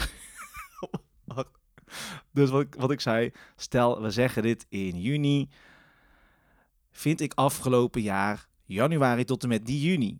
dus 2.31 2.49
wat 2.49 2.61
ik, 2.61 2.75
wat 2.75 2.91
ik 2.91 3.01
zei, 3.01 3.31
stel 3.55 4.01
we 4.01 4.11
zeggen 4.11 4.43
dit 4.43 4.65
in 4.69 5.01
juni, 5.01 5.49
vind 6.91 7.21
ik 7.21 7.33
afgelopen 7.33 8.01
jaar 8.01 8.47
januari 8.65 9.23
tot 9.23 9.43
en 9.43 9.49
met 9.49 9.65
die 9.65 9.81
juni 9.81 10.19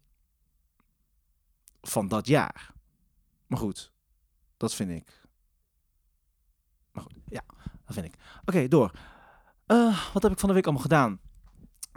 van 1.82 2.08
dat 2.08 2.28
jaar. 2.28 2.74
Maar 3.48 3.60
goed, 3.60 3.92
dat 4.58 4.74
vind 4.74 4.90
ik. 4.92 5.28
Maar 6.92 7.04
goed, 7.04 7.14
ja, 7.26 7.44
dat 7.86 7.94
vind 7.94 8.06
ik. 8.06 8.14
Oké, 8.46 8.68
door. 8.68 8.92
Uh, 9.68 10.14
wat 10.14 10.24
heb 10.24 10.32
ik 10.32 10.40
van 10.40 10.50
de 10.50 10.56
week 10.56 10.64
allemaal 10.64 10.84
gedaan? 10.84 11.20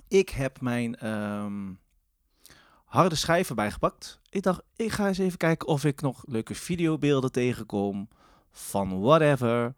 Ik 0.09 0.29
heb 0.29 0.61
mijn 0.61 1.09
um, 1.09 1.81
harde 2.85 3.15
schijven 3.15 3.57
bijgepakt. 3.57 4.21
Ik 4.29 4.43
dacht, 4.43 4.63
ik 4.77 4.93
ga 4.93 5.07
eens 5.07 5.19
even 5.19 5.39
kijken 5.39 5.69
of 5.69 5.85
ik 5.85 6.01
nog 6.01 6.23
leuke 6.27 6.55
videobeelden 6.55 7.33
tegenkom 7.33 8.09
van 8.51 9.01
whatever. 9.01 9.75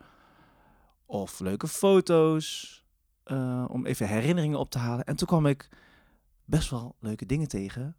Of 1.06 1.40
leuke 1.40 1.68
foto's. 1.68 2.73
Uh, 3.26 3.64
om 3.68 3.87
even 3.87 4.08
herinneringen 4.08 4.58
op 4.58 4.70
te 4.70 4.78
halen. 4.78 5.04
En 5.04 5.16
toen 5.16 5.26
kwam 5.26 5.46
ik 5.46 5.68
best 6.44 6.70
wel 6.70 6.96
leuke 6.99 7.26
dingen 7.26 7.49
tegen. 7.49 7.96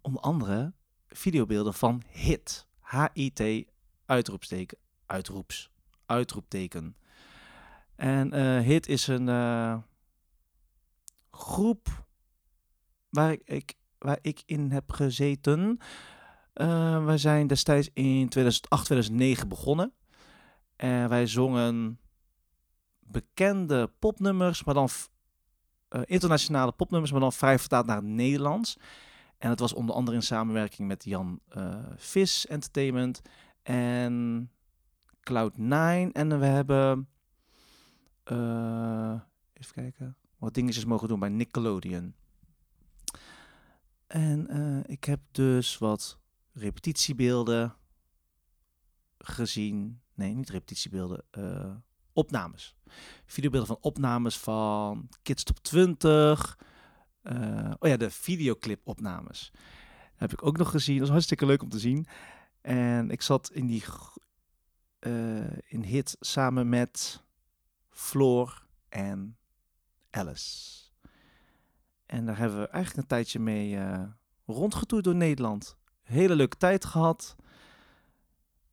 Onder 0.00 0.22
andere 0.22 0.72
videobeelden 1.16 1.74
van 1.74 2.02
HIT. 2.08 2.66
H-I-T, 2.80 3.42
uitroepsteken, 4.06 4.78
uitroeps, 5.06 5.70
uitroepteken. 6.06 6.96
En 7.96 8.58
HIT 8.62 8.88
is 8.88 9.06
een 9.06 9.26
uh, 9.26 9.76
groep 11.30 12.04
waar 13.08 13.32
ik, 13.32 13.42
ik, 13.44 13.74
waar 13.98 14.18
ik 14.20 14.42
in 14.46 14.70
heb 14.70 14.92
gezeten. 14.92 15.78
Uh, 16.54 17.04
wij 17.04 17.18
zijn 17.18 17.46
destijds 17.46 17.90
in 17.92 18.28
2008, 18.28 18.84
2009 18.84 19.48
begonnen. 19.48 19.92
En 20.76 21.08
wij 21.08 21.26
zongen 21.26 21.98
bekende 23.00 23.90
popnummers, 23.98 24.64
maar 24.64 24.74
dan 24.74 24.88
internationale 26.04 26.72
popnummers, 26.72 27.12
maar 27.12 27.20
dan 27.20 27.32
vrij 27.32 27.58
vertaald 27.58 27.86
naar 27.86 27.96
het 27.96 28.04
Nederlands. 28.04 28.76
En 29.44 29.50
het 29.50 29.60
was 29.60 29.72
onder 29.72 29.94
andere 29.94 30.16
in 30.16 30.22
samenwerking 30.22 30.88
met 30.88 31.04
Jan 31.04 31.40
uh, 31.56 31.76
Vis 31.96 32.46
Entertainment 32.46 33.20
en 33.62 34.50
Cloud9. 35.30 36.12
En 36.12 36.38
we 36.38 36.46
hebben, 36.46 37.08
uh, 38.32 39.20
even 39.52 39.72
kijken, 39.72 40.16
wat 40.38 40.54
dingetjes 40.54 40.84
mogen 40.84 41.08
doen 41.08 41.18
bij 41.18 41.28
Nickelodeon. 41.28 42.14
En 44.06 44.56
uh, 44.56 44.80
ik 44.86 45.04
heb 45.04 45.20
dus 45.30 45.78
wat 45.78 46.18
repetitiebeelden 46.52 47.74
gezien. 49.18 50.00
Nee, 50.14 50.34
niet 50.34 50.50
repetitiebeelden. 50.50 51.24
opnames. 52.12 52.76
Videobeelden 53.26 53.68
van 53.68 53.78
opnames 53.80 54.38
van 54.38 55.08
Kids 55.22 55.42
Top 55.42 55.58
20. 55.58 56.58
Uh, 57.32 57.72
oh 57.78 57.88
ja, 57.88 57.96
de 57.96 58.10
videoclip-opnames. 58.10 59.52
Heb 60.16 60.32
ik 60.32 60.46
ook 60.46 60.56
nog 60.56 60.70
gezien. 60.70 60.94
Dat 60.94 61.02
was 61.02 61.10
hartstikke 61.10 61.46
leuk 61.46 61.62
om 61.62 61.68
te 61.68 61.78
zien. 61.78 62.06
En 62.60 63.10
ik 63.10 63.22
zat 63.22 63.50
in 63.52 63.66
die 63.66 63.84
uh, 65.00 65.56
in 65.66 65.82
hit 65.82 66.16
samen 66.20 66.68
met 66.68 67.22
Floor 67.90 68.66
en 68.88 69.36
Alice. 70.10 70.82
En 72.06 72.26
daar 72.26 72.38
hebben 72.38 72.58
we 72.60 72.68
eigenlijk 72.68 73.02
een 73.02 73.08
tijdje 73.08 73.38
mee 73.38 73.74
uh, 73.74 74.02
rondgetoerd 74.46 75.04
door 75.04 75.14
Nederland. 75.14 75.76
Hele 76.02 76.34
leuke 76.34 76.56
tijd 76.56 76.84
gehad. 76.84 77.36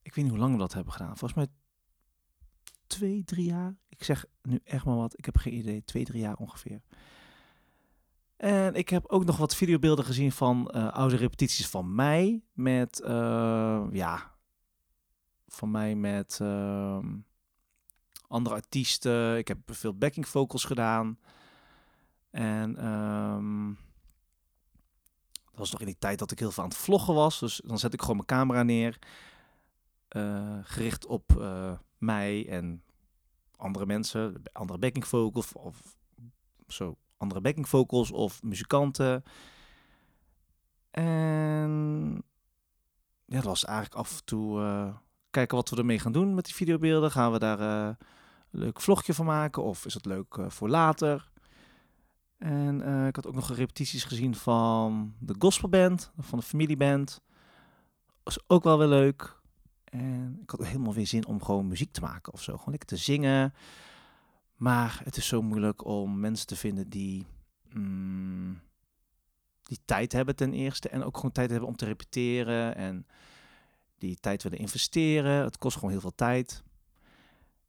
Ik 0.01 0.13
weet 0.13 0.23
niet 0.23 0.33
hoe 0.33 0.43
lang 0.43 0.53
we 0.53 0.59
dat 0.59 0.73
hebben 0.73 0.93
gedaan. 0.93 1.17
Volgens 1.17 1.33
mij 1.33 1.47
twee, 2.87 3.23
drie 3.23 3.45
jaar. 3.45 3.75
Ik 3.89 4.03
zeg 4.03 4.25
nu 4.41 4.59
echt 4.63 4.85
maar 4.85 4.95
wat. 4.95 5.17
Ik 5.17 5.25
heb 5.25 5.37
geen 5.37 5.53
idee. 5.53 5.83
Twee, 5.83 6.05
drie 6.05 6.21
jaar 6.21 6.35
ongeveer. 6.35 6.81
En 8.41 8.75
ik 8.75 8.89
heb 8.89 9.05
ook 9.07 9.25
nog 9.25 9.37
wat 9.37 9.55
videobeelden 9.55 10.05
gezien 10.05 10.31
van 10.31 10.71
uh, 10.75 10.91
oude 10.93 11.15
repetities 11.15 11.67
van 11.67 11.95
mij. 11.95 12.43
Met, 12.53 13.01
uh, 13.05 13.87
ja, 13.91 14.35
van 15.47 15.71
mij 15.71 15.95
met 15.95 16.39
uh, 16.41 16.99
andere 18.27 18.55
artiesten. 18.55 19.37
Ik 19.37 19.47
heb 19.47 19.57
veel 19.65 19.97
backing 19.97 20.27
vocals 20.27 20.63
gedaan. 20.63 21.19
En 22.29 22.85
um, 22.85 23.77
dat 25.33 25.55
was 25.59 25.71
nog 25.71 25.79
in 25.79 25.85
die 25.85 25.99
tijd 25.99 26.19
dat 26.19 26.31
ik 26.31 26.39
heel 26.39 26.51
veel 26.51 26.63
aan 26.63 26.69
het 26.69 26.77
vloggen 26.77 27.13
was. 27.13 27.39
Dus 27.39 27.61
dan 27.65 27.79
zet 27.79 27.93
ik 27.93 27.99
gewoon 28.01 28.15
mijn 28.15 28.27
camera 28.27 28.63
neer. 28.63 28.99
Uh, 30.09 30.57
gericht 30.63 31.05
op 31.05 31.43
mij 31.97 32.49
en 32.49 32.83
andere 33.55 33.85
mensen. 33.85 34.41
Andere 34.51 34.79
backing 34.79 35.07
vocals 35.07 35.53
of 35.53 35.81
zo 36.67 36.97
andere 37.21 37.41
backing 37.41 37.69
vocals 37.69 38.11
of 38.11 38.43
muzikanten. 38.43 39.23
En 40.91 41.71
ja, 43.25 43.35
dat 43.35 43.43
was 43.43 43.65
eigenlijk 43.65 43.95
af 43.95 44.11
en 44.11 44.25
toe 44.25 44.59
uh, 44.59 44.95
kijken 45.29 45.57
wat 45.57 45.69
we 45.69 45.75
ermee 45.75 45.99
gaan 45.99 46.11
doen 46.11 46.33
met 46.33 46.45
die 46.45 46.53
videobeelden. 46.53 47.11
Gaan 47.11 47.31
we 47.31 47.39
daar 47.39 47.59
uh, 47.59 47.95
een 48.51 48.59
leuk 48.59 48.81
vlogje 48.81 49.13
van 49.13 49.25
maken 49.25 49.63
of 49.63 49.85
is 49.85 49.93
het 49.93 50.05
leuk 50.05 50.35
uh, 50.35 50.49
voor 50.49 50.69
later? 50.69 51.29
En 52.37 53.05
ik 53.07 53.15
had 53.15 53.27
ook 53.27 53.35
nog 53.35 53.55
repetities 53.55 54.03
gezien 54.03 54.35
van 54.35 55.13
de 55.19 55.35
gospelband, 55.39 56.11
van 56.19 56.39
de 56.39 56.45
familieband. 56.45 57.21
Was 58.23 58.39
ook 58.47 58.63
wel 58.63 58.77
weer 58.77 58.87
leuk. 58.87 59.39
En 59.83 60.39
ik 60.41 60.49
had 60.49 60.65
helemaal 60.65 60.93
weer 60.93 61.07
zin 61.07 61.25
om 61.25 61.43
gewoon 61.43 61.67
muziek 61.67 61.91
te 61.91 62.01
maken 62.01 62.33
of 62.33 62.41
zo. 62.41 62.51
Gewoon 62.51 62.69
lekker 62.69 62.87
te 62.87 62.97
zingen. 62.97 63.53
Maar 64.61 65.01
het 65.03 65.17
is 65.17 65.27
zo 65.27 65.41
moeilijk 65.41 65.85
om 65.85 66.19
mensen 66.19 66.47
te 66.47 66.55
vinden 66.55 66.89
die, 66.89 67.25
mm, 67.73 68.61
die 69.61 69.79
tijd 69.85 70.11
hebben 70.11 70.35
ten 70.35 70.53
eerste. 70.53 70.89
En 70.89 71.03
ook 71.03 71.15
gewoon 71.15 71.31
tijd 71.31 71.49
hebben 71.49 71.69
om 71.69 71.75
te 71.75 71.85
repeteren. 71.85 72.75
En 72.75 73.07
die 73.97 74.19
tijd 74.19 74.43
willen 74.43 74.57
investeren. 74.57 75.43
Het 75.43 75.57
kost 75.57 75.75
gewoon 75.75 75.91
heel 75.91 76.01
veel 76.01 76.15
tijd. 76.15 76.63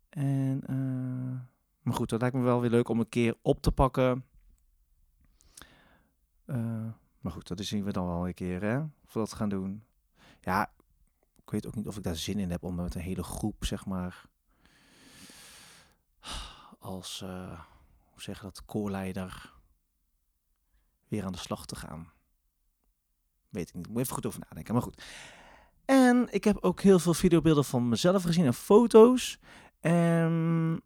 En, 0.09 0.63
uh, 0.71 1.41
maar 1.83 1.95
goed, 1.95 2.09
dat 2.09 2.21
lijkt 2.21 2.37
me 2.37 2.43
wel 2.43 2.61
weer 2.61 2.71
leuk 2.71 2.89
om 2.89 3.01
een 3.01 3.09
keer 3.09 3.37
op 3.43 3.63
te 3.63 3.73
pakken. 3.73 4.25
Uh, 6.47 6.87
maar 7.21 7.33
goed, 7.33 7.49
dat 7.49 7.61
zien 7.61 7.85
we 7.85 7.93
dan 7.93 8.07
wel 8.07 8.27
een 8.27 8.35
keer, 8.35 8.63
hè? 8.63 8.79
Of 8.79 9.13
we 9.13 9.19
dat 9.19 9.33
gaan 9.33 9.49
doen. 9.49 9.85
Ja, 10.41 10.73
ik 11.45 11.51
weet 11.51 11.67
ook 11.67 11.75
niet 11.75 11.87
of 11.87 11.97
ik 11.97 12.03
daar 12.03 12.17
zin 12.17 12.39
in 12.39 12.51
heb 12.51 12.63
om 12.63 12.75
met 12.75 12.95
een 12.95 13.01
hele 13.01 13.23
groep, 13.23 13.65
zeg 13.65 13.87
maar 13.87 14.31
als, 16.83 17.21
uh, 17.25 17.61
hoe 18.11 18.23
zeg 18.23 18.41
dat, 18.41 18.65
koorleider 18.65 19.53
weer 21.09 21.25
aan 21.25 21.33
de 21.33 21.39
slag 21.39 21.67
te 21.67 21.77
gaan. 21.77 22.13
Weet 23.49 23.69
ik 23.69 23.75
niet, 23.75 23.89
moet 23.89 24.01
even 24.01 24.15
goed 24.15 24.27
over 24.27 24.41
nadenken, 24.41 24.75
maar 24.75 24.83
goed. 24.83 25.05
En 25.85 26.29
ik 26.31 26.45
heb 26.45 26.59
ook 26.61 26.81
heel 26.81 26.99
veel 26.99 27.15
videobeelden 27.15 27.65
van 27.65 27.89
mezelf 27.89 28.23
gezien 28.23 28.45
en 28.45 28.55
foto's. 28.55 29.39
En, 29.81 30.83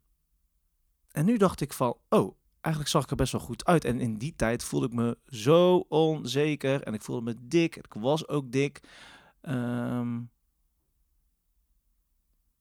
en 1.10 1.24
nu 1.24 1.36
dacht 1.36 1.60
ik 1.60 1.72
van, 1.72 1.98
oh, 2.08 2.36
eigenlijk 2.60 2.94
zag 2.94 3.02
ik 3.02 3.10
er 3.10 3.16
best 3.16 3.32
wel 3.32 3.40
goed 3.40 3.64
uit. 3.64 3.84
En 3.84 4.00
in 4.00 4.18
die 4.18 4.34
tijd 4.36 4.64
voelde 4.64 4.86
ik 4.86 4.92
me 4.92 5.18
zo 5.24 5.76
onzeker 5.76 6.82
en 6.82 6.94
ik 6.94 7.02
voelde 7.02 7.22
me 7.22 7.48
dik. 7.48 7.76
Ik 7.76 7.94
was 7.94 8.28
ook 8.28 8.52
dik. 8.52 8.80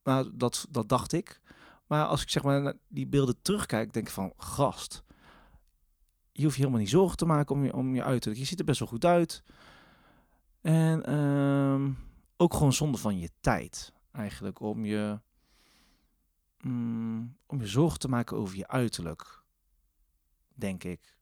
Nou, 0.03 0.31
dat, 0.33 0.67
dat 0.69 0.89
dacht 0.89 1.13
ik. 1.13 1.41
Maar 1.87 2.05
als 2.05 2.21
ik 2.21 2.29
zeg 2.29 2.43
maar 2.43 2.61
naar 2.61 2.73
die 2.87 3.07
beelden 3.07 3.41
terugkijk, 3.41 3.93
denk 3.93 4.07
ik 4.07 4.13
van, 4.13 4.33
gast, 4.37 5.03
je 6.31 6.43
hoeft 6.43 6.55
je 6.55 6.61
helemaal 6.61 6.81
niet 6.81 6.89
zorgen 6.89 7.17
te 7.17 7.25
maken 7.25 7.55
om 7.55 7.63
je, 7.65 7.73
om 7.73 7.95
je 7.95 8.03
uiterlijk. 8.03 8.39
Je 8.41 8.47
ziet 8.47 8.59
er 8.59 8.65
best 8.65 8.79
wel 8.79 8.87
goed 8.87 9.05
uit. 9.05 9.43
En 10.61 11.13
um, 11.13 11.97
ook 12.37 12.53
gewoon 12.53 12.73
zonde 12.73 12.97
van 12.97 13.19
je 13.19 13.31
tijd, 13.39 13.93
eigenlijk, 14.11 14.59
om 14.59 14.85
je, 14.85 15.19
mm, 16.61 17.37
om 17.45 17.59
je 17.59 17.67
zorgen 17.67 17.99
te 17.99 18.07
maken 18.07 18.37
over 18.37 18.57
je 18.57 18.67
uiterlijk. 18.67 19.43
Denk 20.53 20.83
ik, 20.83 21.17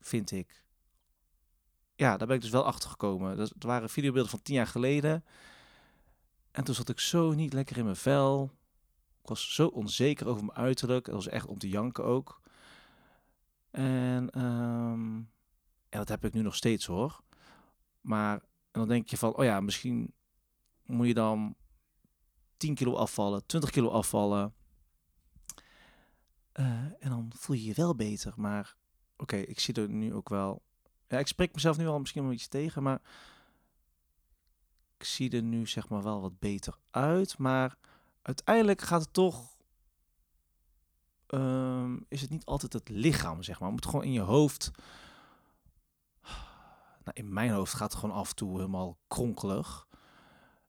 vind 0.00 0.30
ik. 0.30 0.64
Ja, 1.94 2.16
daar 2.16 2.26
ben 2.26 2.36
ik 2.36 2.42
dus 2.42 2.50
wel 2.50 2.64
achter 2.64 2.90
gekomen. 2.90 3.36
Dat, 3.36 3.52
waren 3.58 3.90
videobeelden 3.90 4.30
van 4.30 4.42
tien 4.42 4.54
jaar 4.54 4.66
geleden. 4.66 5.24
En 6.50 6.64
toen 6.64 6.74
zat 6.74 6.88
ik 6.88 7.00
zo 7.00 7.32
niet 7.32 7.52
lekker 7.52 7.76
in 7.76 7.84
mijn 7.84 7.96
vel. 7.96 8.50
Ik 9.24 9.30
was 9.30 9.54
zo 9.54 9.66
onzeker 9.66 10.28
over 10.28 10.44
mijn 10.44 10.58
uiterlijk. 10.58 11.06
Het 11.06 11.14
was 11.14 11.28
echt 11.28 11.46
om 11.46 11.58
te 11.58 11.68
janken 11.68 12.04
ook. 12.04 12.40
En, 13.70 14.30
en 14.30 15.30
dat 15.88 16.08
heb 16.08 16.24
ik 16.24 16.32
nu 16.32 16.42
nog 16.42 16.54
steeds 16.54 16.86
hoor. 16.86 17.20
Maar 18.00 18.42
dan 18.70 18.88
denk 18.88 19.08
je 19.08 19.16
van, 19.16 19.36
oh 19.36 19.44
ja, 19.44 19.60
misschien 19.60 20.14
moet 20.82 21.06
je 21.06 21.14
dan 21.14 21.54
10 22.56 22.74
kilo 22.74 22.94
afvallen, 22.94 23.46
20 23.46 23.70
kilo 23.70 23.88
afvallen. 23.90 24.54
Uh, 26.54 26.66
en 26.82 27.08
dan 27.08 27.32
voel 27.36 27.56
je 27.56 27.64
je 27.64 27.74
wel 27.74 27.94
beter. 27.94 28.32
Maar 28.36 28.76
oké, 29.16 29.36
ik 29.36 29.60
zie 29.60 29.74
er 29.74 29.88
nu 29.88 30.14
ook 30.14 30.28
wel. 30.28 30.62
Ja, 31.08 31.18
ik 31.18 31.26
spreek 31.26 31.54
mezelf 31.54 31.76
nu 31.76 31.86
al 31.86 31.98
misschien 31.98 32.22
wel 32.22 32.32
iets 32.32 32.48
tegen, 32.48 32.82
maar 32.82 33.00
ik 34.96 35.04
zie 35.04 35.30
er 35.30 35.42
nu 35.42 35.66
zeg 35.66 35.88
maar 35.88 36.02
wel 36.02 36.20
wat 36.20 36.38
beter 36.38 36.78
uit. 36.90 37.38
Maar 37.38 37.76
uiteindelijk 38.24 38.82
gaat 38.82 39.00
het 39.00 39.12
toch. 39.12 39.52
ehm, 41.26 41.96
is 42.08 42.20
het 42.20 42.30
niet 42.30 42.44
altijd 42.44 42.72
het 42.72 42.88
lichaam, 42.88 43.42
zeg 43.42 43.60
maar. 43.60 43.70
Het 43.70 43.80
moet 43.80 43.90
gewoon 43.90 44.04
in 44.04 44.12
je 44.12 44.20
hoofd. 44.20 44.70
Nou, 47.04 47.12
in 47.12 47.32
mijn 47.32 47.50
hoofd 47.50 47.74
gaat 47.74 47.92
het 47.92 48.00
gewoon 48.00 48.16
af 48.16 48.28
en 48.28 48.36
toe 48.36 48.56
helemaal 48.56 48.98
kronkelig. 49.08 49.86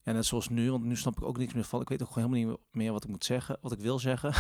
Ja, 0.04 0.12
net 0.12 0.26
zoals 0.26 0.50
nu, 0.50 0.72
want 0.72 0.84
nu 0.84 0.96
snap 0.96 1.18
ik 1.18 1.24
ook 1.24 1.38
niks 1.38 1.54
meer 1.54 1.64
van. 1.64 1.82
Ik 1.82 1.90
weet 1.90 2.02
ook 2.02 2.12
gewoon 2.12 2.34
helemaal 2.34 2.58
niet 2.58 2.66
meer 2.72 2.92
wat 2.92 3.04
ik 3.04 3.10
moet 3.10 3.26
zeggen, 3.26 3.58
wat 3.62 3.72
ik 3.72 3.80
wil 3.80 4.00
zeggen. 4.00 4.34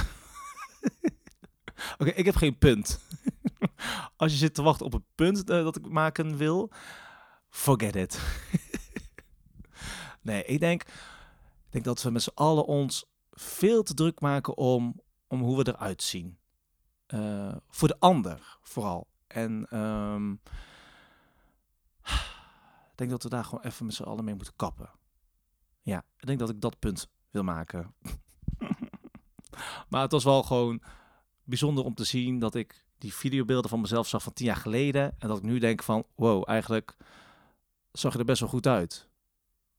Oké, 1.97 2.09
ik 2.09 2.25
heb 2.25 2.35
geen 2.35 2.57
punt. 2.57 2.99
Als 4.17 4.31
je 4.31 4.37
zit 4.37 4.53
te 4.53 4.61
wachten 4.61 4.85
op 4.85 4.93
een 4.93 5.05
punt 5.15 5.49
eh, 5.49 5.63
dat 5.63 5.75
ik 5.75 5.89
maken 5.89 6.37
wil, 6.37 6.71
forget 7.49 7.95
it. 7.95 8.19
nee, 10.21 10.43
ik 10.43 10.59
denk, 10.59 10.83
denk 11.75 11.95
dat 11.95 12.03
we 12.03 12.09
met 12.09 12.21
z'n 12.21 12.31
allen 12.33 12.65
ons 12.65 13.05
veel 13.31 13.83
te 13.83 13.93
druk 13.93 14.19
maken 14.19 14.57
om, 14.57 15.01
om 15.27 15.41
hoe 15.41 15.57
we 15.57 15.67
eruit 15.67 16.03
zien. 16.03 16.37
Eh, 17.05 17.55
voor 17.69 17.87
de 17.87 17.99
ander 17.99 18.57
vooral. 18.61 19.07
En 19.27 19.67
ehm, 19.69 20.31
ik 22.91 22.95
denk 22.95 23.09
dat 23.09 23.23
we 23.23 23.29
daar 23.29 23.45
gewoon 23.45 23.63
even 23.63 23.85
met 23.85 23.95
z'n 23.95 24.03
allen 24.03 24.23
mee 24.23 24.35
moeten 24.35 24.55
kappen. 24.55 24.89
Ja, 25.81 26.05
ik 26.17 26.25
denk 26.27 26.39
dat 26.39 26.49
ik 26.49 26.61
dat 26.61 26.79
punt 26.79 27.09
wil 27.29 27.43
maken. 27.43 27.95
maar 29.89 30.01
het 30.01 30.11
was 30.11 30.23
wel 30.23 30.43
gewoon 30.43 30.81
bijzonder 31.43 31.83
om 31.83 31.95
te 31.95 32.03
zien 32.03 32.39
dat 32.39 32.55
ik 32.55 32.85
die 32.97 33.13
videobeelden 33.13 33.69
van 33.69 33.81
mezelf 33.81 34.07
zag 34.07 34.23
van 34.23 34.33
tien 34.33 34.45
jaar 34.45 34.55
geleden. 34.55 35.15
En 35.19 35.27
dat 35.27 35.37
ik 35.37 35.43
nu 35.43 35.59
denk 35.59 35.83
van, 35.83 36.05
wow, 36.15 36.49
eigenlijk 36.49 36.97
zag 37.91 38.13
je 38.13 38.19
er 38.19 38.25
best 38.25 38.39
wel 38.39 38.49
goed 38.49 38.67
uit. 38.67 39.09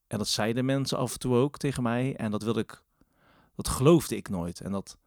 En 0.06 0.18
dat 0.18 0.28
zeiden 0.28 0.64
mensen 0.64 0.98
af 0.98 1.12
en 1.12 1.18
toe 1.18 1.34
ook 1.34 1.58
tegen 1.58 1.82
mij. 1.82 2.16
En 2.16 2.30
dat 2.30 2.42
wilde 2.42 2.60
ik, 2.60 2.82
dat 3.54 3.68
geloofde 3.68 4.16
ik 4.16 4.28
nooit. 4.28 4.60
En 4.60 4.72
dat 4.72 4.98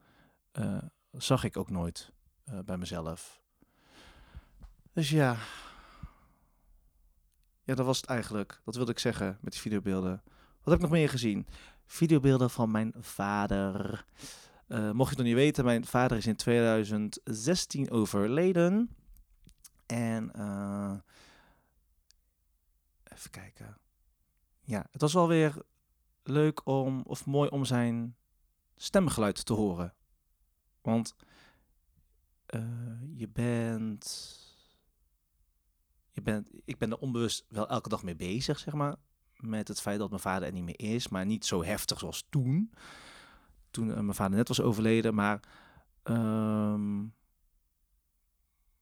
eh, 0.51 0.77
zag 1.11 1.43
ik 1.43 1.57
ook 1.57 1.69
nooit 1.69 2.11
eh, 2.43 2.59
bij 2.65 2.77
mezelf. 2.77 3.41
Dus 4.93 5.09
ja. 5.09 5.37
Ja, 7.63 7.75
dat 7.75 7.85
was 7.85 7.97
het 7.97 8.09
eigenlijk. 8.09 8.61
Dat 8.65 8.75
wilde 8.75 8.91
ik 8.91 8.99
zeggen 8.99 9.37
met 9.41 9.51
die 9.51 9.61
videobeelden. 9.61 10.21
Wat 10.33 10.63
heb 10.63 10.73
ik 10.73 10.81
nog 10.81 10.89
meer 10.89 11.09
gezien? 11.09 11.47
Videobeelden 11.85 12.49
van 12.49 12.71
mijn 12.71 12.93
vader. 12.99 14.05
Eh, 14.67 14.91
mocht 14.91 15.09
je 15.09 15.15
het 15.15 15.17
nog 15.17 15.25
niet 15.25 15.35
weten, 15.35 15.65
mijn 15.65 15.85
vader 15.85 16.17
is 16.17 16.25
in 16.25 16.35
2016 16.35 17.91
overleden. 17.91 18.95
En 19.85 20.31
even 23.03 23.29
kijken. 23.31 23.77
Ja, 24.69 24.85
het 24.91 25.01
was 25.01 25.13
wel 25.13 25.27
weer 25.27 25.61
leuk 26.23 26.65
om, 26.67 27.01
of 27.01 27.25
mooi 27.25 27.49
om 27.49 27.65
zijn 27.65 28.15
stemgeluid 28.75 29.45
te 29.45 29.53
horen. 29.53 29.93
Want 30.81 31.15
eh, 32.45 32.61
je 33.13 33.27
bent. 33.27 34.37
Je 36.11 36.21
bent. 36.21 36.47
Ik 36.65 36.77
ben 36.77 36.91
er 36.91 36.97
onbewust 36.97 37.45
wel 37.47 37.69
elke 37.69 37.89
dag 37.89 38.03
mee 38.03 38.15
bezig, 38.15 38.59
zeg 38.59 38.73
maar. 38.73 38.95
Met 39.35 39.67
het 39.67 39.81
feit 39.81 39.99
dat 39.99 40.09
mijn 40.09 40.21
vader 40.21 40.47
er 40.47 40.53
niet 40.53 40.63
meer 40.63 40.79
is. 40.79 41.07
Maar 41.07 41.25
niet 41.25 41.45
zo 41.45 41.63
heftig 41.63 41.99
zoals 41.99 42.25
toen 42.29 42.71
toen 43.71 43.89
eh, 43.89 43.99
mijn 43.99 44.15
vader 44.15 44.37
net 44.37 44.47
was 44.47 44.61
overleden. 44.61 45.15
Maar 45.15 45.39
ehm, 46.03 47.05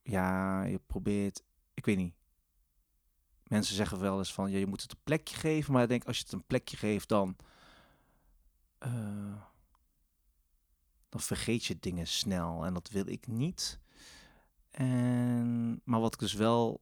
ja, 0.02 0.62
je 0.64 0.80
probeert, 0.86 1.42
ik 1.74 1.84
weet 1.84 1.96
niet. 1.96 2.17
Mensen 3.48 3.74
zeggen 3.74 4.00
wel 4.00 4.18
eens 4.18 4.32
van, 4.32 4.50
ja, 4.50 4.58
je 4.58 4.66
moet 4.66 4.82
het 4.82 4.92
een 4.92 5.02
plekje 5.04 5.36
geven. 5.36 5.72
Maar 5.72 5.82
ik 5.82 5.88
denk, 5.88 6.04
als 6.04 6.16
je 6.16 6.22
het 6.22 6.32
een 6.32 6.46
plekje 6.46 6.76
geeft, 6.76 7.08
dan, 7.08 7.36
eh, 8.78 9.42
dan 11.08 11.20
vergeet 11.20 11.64
je 11.64 11.76
dingen 11.80 12.06
snel. 12.06 12.64
En 12.64 12.74
dat 12.74 12.90
wil 12.90 13.06
ik 13.06 13.26
niet. 13.26 13.80
En, 14.70 15.80
maar 15.84 16.00
wat 16.00 16.14
ik 16.14 16.20
dus 16.20 16.34
wel 16.34 16.80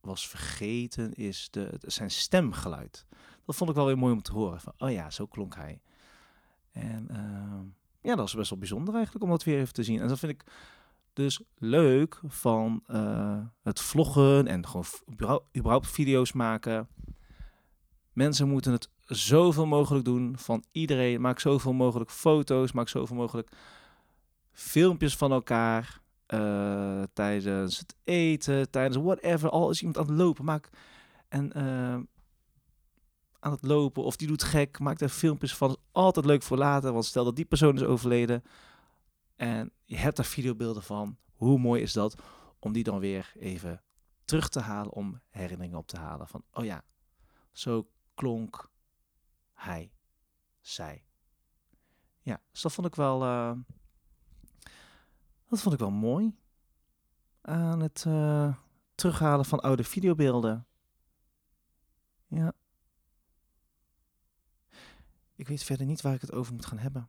was 0.00 0.28
vergeten, 0.28 1.12
is 1.12 1.48
de, 1.50 1.78
zijn 1.80 2.10
stemgeluid. 2.10 3.06
Dat 3.44 3.56
vond 3.56 3.70
ik 3.70 3.76
wel 3.76 3.86
weer 3.86 3.98
mooi 3.98 4.12
om 4.12 4.22
te 4.22 4.32
horen. 4.32 4.60
Van, 4.60 4.72
oh 4.78 4.90
ja, 4.90 5.10
zo 5.10 5.26
klonk 5.26 5.54
hij. 5.54 5.80
En 6.70 7.08
uh, 7.10 7.60
ja, 8.00 8.14
dat 8.14 8.26
is 8.26 8.34
best 8.34 8.50
wel 8.50 8.58
bijzonder 8.58 8.94
eigenlijk 8.94 9.24
om 9.24 9.30
dat 9.30 9.44
weer 9.44 9.58
even 9.58 9.72
te 9.72 9.82
zien. 9.82 10.00
En 10.00 10.08
dat 10.08 10.18
vind 10.18 10.32
ik 10.32 10.44
dus 11.14 11.40
leuk 11.58 12.20
van 12.26 12.82
uh, 12.90 13.38
het 13.62 13.80
vloggen 13.80 14.46
en 14.46 14.66
gewoon 14.66 14.84
überhaupt 15.56 15.90
video's 15.90 16.32
maken. 16.32 16.88
Mensen 18.12 18.48
moeten 18.48 18.72
het 18.72 18.88
zoveel 19.04 19.66
mogelijk 19.66 20.04
doen 20.04 20.38
van 20.38 20.64
iedereen. 20.72 21.20
Maak 21.20 21.40
zoveel 21.40 21.72
mogelijk 21.72 22.10
foto's, 22.10 22.72
maak 22.72 22.88
zoveel 22.88 23.16
mogelijk 23.16 23.50
filmpjes 24.52 25.16
van 25.16 25.32
elkaar. 25.32 26.02
Uh, 26.28 27.02
tijdens 27.12 27.78
het 27.78 27.94
eten, 28.04 28.70
tijdens 28.70 28.96
whatever. 28.96 29.50
Al 29.50 29.70
is 29.70 29.80
iemand 29.80 29.98
aan 29.98 30.06
het 30.06 30.16
lopen, 30.16 30.44
maak. 30.44 30.70
En 31.28 31.52
uh, 31.56 31.98
aan 33.40 33.52
het 33.52 33.62
lopen 33.62 34.04
of 34.04 34.16
die 34.16 34.28
doet 34.28 34.42
gek, 34.42 34.78
maakt 34.78 35.00
er 35.00 35.08
filmpjes 35.08 35.54
van. 35.54 35.76
Altijd 35.92 36.26
leuk 36.26 36.42
voor 36.42 36.56
later, 36.56 36.92
want 36.92 37.04
stel 37.04 37.24
dat 37.24 37.36
die 37.36 37.44
persoon 37.44 37.74
is 37.74 37.82
overleden 37.82 38.42
en 39.36 39.72
je 39.84 39.96
hebt 39.96 40.16
daar 40.16 40.26
videobeelden 40.26 40.82
van. 40.82 41.18
Hoe 41.32 41.58
mooi 41.58 41.82
is 41.82 41.92
dat 41.92 42.22
om 42.58 42.72
die 42.72 42.84
dan 42.84 42.98
weer 42.98 43.32
even 43.38 43.82
terug 44.24 44.48
te 44.48 44.60
halen 44.60 44.92
om 44.92 45.20
herinneringen 45.28 45.78
op 45.78 45.86
te 45.86 45.98
halen 45.98 46.28
van 46.28 46.44
oh 46.52 46.64
ja, 46.64 46.84
zo 47.52 47.90
klonk 48.14 48.70
hij, 49.52 49.92
zij. 50.60 51.04
Ja, 52.20 52.40
dus 52.50 52.60
dat 52.60 52.72
vond 52.72 52.86
ik 52.86 52.94
wel, 52.94 53.22
uh, 53.22 53.52
dat 55.48 55.60
vond 55.60 55.74
ik 55.74 55.80
wel 55.80 55.90
mooi 55.90 56.36
aan 57.40 57.80
het 57.80 58.04
uh, 58.08 58.56
terughalen 58.94 59.44
van 59.44 59.60
oude 59.60 59.84
videobeelden. 59.84 60.66
Ja. 62.26 62.52
Ik 65.34 65.48
weet 65.48 65.62
verder 65.62 65.86
niet 65.86 66.00
waar 66.00 66.14
ik 66.14 66.20
het 66.20 66.32
over 66.32 66.52
moet 66.52 66.66
gaan 66.66 66.78
hebben. 66.78 67.08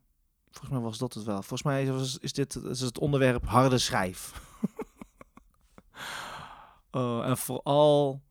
Volgens 0.56 0.80
mij 0.80 0.90
was 0.90 0.98
dat 0.98 1.14
het 1.14 1.24
wel. 1.24 1.36
Volgens 1.36 1.64
mij 1.64 1.84
is, 1.84 2.18
is 2.18 2.34
dit 2.34 2.56
is 2.56 2.80
het 2.80 3.00
onderwerp 3.00 3.46
harde 3.46 3.78
schrijf. 3.78 4.42
oh, 6.92 7.26
en 7.30 7.38
vooral, 7.38 8.22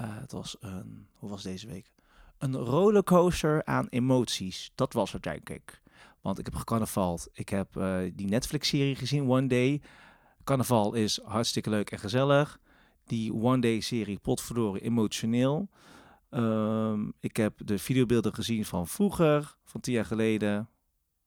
uh, 0.00 0.16
het 0.20 0.32
was 0.32 0.56
een, 0.60 1.08
hoe 1.14 1.30
was 1.30 1.42
deze 1.42 1.66
week? 1.66 1.92
Een 2.38 2.56
rollercoaster 2.56 3.64
aan 3.64 3.86
emoties. 3.88 4.72
Dat 4.74 4.92
was 4.92 5.12
het, 5.12 5.22
denk 5.22 5.48
ik. 5.48 5.82
Want 6.20 6.38
ik 6.38 6.44
heb 6.44 6.54
gecarnavald. 6.54 7.28
Ik 7.32 7.48
heb 7.48 7.76
uh, 7.76 7.98
die 8.14 8.26
Netflix-serie 8.26 8.96
gezien, 8.96 9.30
One 9.30 9.46
Day. 9.46 9.82
Carnaval 10.44 10.94
is 10.94 11.20
hartstikke 11.24 11.70
leuk 11.70 11.90
en 11.90 11.98
gezellig. 11.98 12.60
Die 13.04 13.34
One 13.34 13.60
Day-serie, 13.60 14.18
potverdorie, 14.18 14.82
emotioneel. 14.82 15.68
Um, 16.30 17.12
ik 17.20 17.36
heb 17.36 17.66
de 17.66 17.78
videobeelden 17.78 18.34
gezien 18.34 18.64
van 18.64 18.86
vroeger, 18.86 19.56
van 19.64 19.80
tien 19.80 19.94
jaar 19.94 20.04
geleden. 20.04 20.68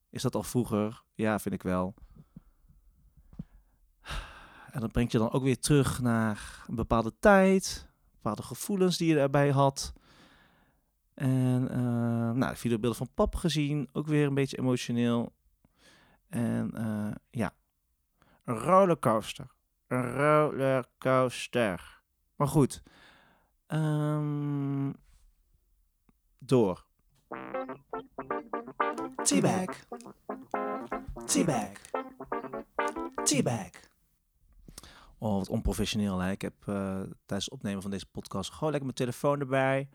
Is 0.09 0.21
dat 0.21 0.35
al 0.35 0.43
vroeger? 0.43 1.03
Ja, 1.13 1.39
vind 1.39 1.55
ik 1.55 1.63
wel. 1.63 1.93
En 4.71 4.79
dat 4.79 4.91
brengt 4.91 5.11
je 5.11 5.17
dan 5.17 5.31
ook 5.31 5.43
weer 5.43 5.59
terug 5.59 6.01
naar 6.01 6.63
een 6.67 6.75
bepaalde 6.75 7.13
tijd, 7.19 7.89
bepaalde 8.11 8.43
gevoelens 8.43 8.97
die 8.97 9.07
je 9.07 9.15
daarbij 9.15 9.49
had. 9.49 9.93
En 11.13 11.67
uh, 11.71 12.31
nou, 12.31 12.51
de 12.51 12.55
videobeelden 12.55 12.97
van 12.97 13.13
pap 13.13 13.35
gezien, 13.35 13.89
ook 13.91 14.07
weer 14.07 14.27
een 14.27 14.33
beetje 14.33 14.57
emotioneel. 14.57 15.33
En 16.29 16.71
uh, 16.75 17.11
ja, 17.29 17.53
een 18.43 18.57
rollercoaster. 18.57 19.47
Een 19.87 20.15
rollercoaster. 20.15 22.01
Maar 22.35 22.47
goed, 22.47 22.83
Um, 23.73 24.95
door. 26.37 26.85
T-bag. 29.23 29.85
T-bag. 31.25 31.71
T-bag. 33.23 33.69
Oh, 35.17 35.37
wat 35.37 35.49
onprofessioneel. 35.49 36.19
Hè? 36.19 36.31
Ik 36.31 36.41
heb 36.41 36.53
uh, 36.59 37.01
tijdens 37.01 37.45
het 37.45 37.49
opnemen 37.49 37.81
van 37.81 37.91
deze 37.91 38.05
podcast 38.05 38.51
gewoon 38.51 38.71
lekker 38.71 38.83
mijn 38.83 38.95
telefoon 38.95 39.39
erbij. 39.39 39.89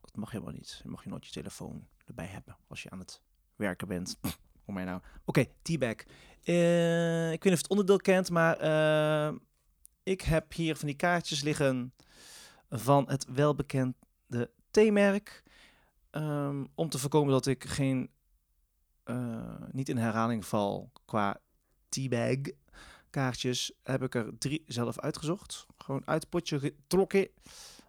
Dat 0.00 0.16
mag 0.16 0.30
helemaal 0.30 0.54
niet. 0.54 0.80
Je 0.82 0.88
mag 0.88 1.04
je 1.04 1.08
nooit 1.08 1.26
je 1.26 1.32
telefoon 1.32 1.86
erbij 2.06 2.26
hebben 2.26 2.56
als 2.68 2.82
je 2.82 2.90
aan 2.90 2.98
het 2.98 3.22
werken 3.56 3.88
bent. 3.88 4.18
Hoe 4.64 4.74
mij 4.74 4.84
nou? 4.84 5.00
Oké, 5.24 5.40
okay, 5.40 5.52
T-bag. 5.62 5.96
Uh, 6.44 7.32
ik 7.32 7.42
weet 7.42 7.44
niet 7.44 7.52
of 7.52 7.58
het 7.58 7.68
onderdeel 7.70 7.96
kent, 7.96 8.30
maar 8.30 8.62
uh, 8.62 9.38
ik 10.10 10.20
heb 10.20 10.52
hier 10.52 10.76
van 10.76 10.86
die 10.86 10.96
kaartjes 10.96 11.42
liggen 11.42 11.92
van 12.68 13.08
het 13.08 13.26
welbekende 13.32 14.50
theemerk. 14.70 15.42
Um, 16.10 16.68
om 16.74 16.88
te 16.88 16.98
voorkomen 16.98 17.32
dat 17.32 17.46
ik 17.46 17.64
geen, 17.64 18.10
uh, 19.04 19.54
niet 19.72 19.88
in 19.88 19.96
herhaling 19.96 20.46
val 20.46 20.90
qua 21.04 21.40
teabag. 21.88 22.36
kaartjes 23.10 23.72
heb 23.82 24.02
ik 24.02 24.14
er 24.14 24.38
drie 24.38 24.64
zelf 24.66 24.98
uitgezocht. 24.98 25.66
Gewoon 25.78 26.02
uit 26.06 26.28
potje 26.28 26.58
getrokken. 26.58 27.28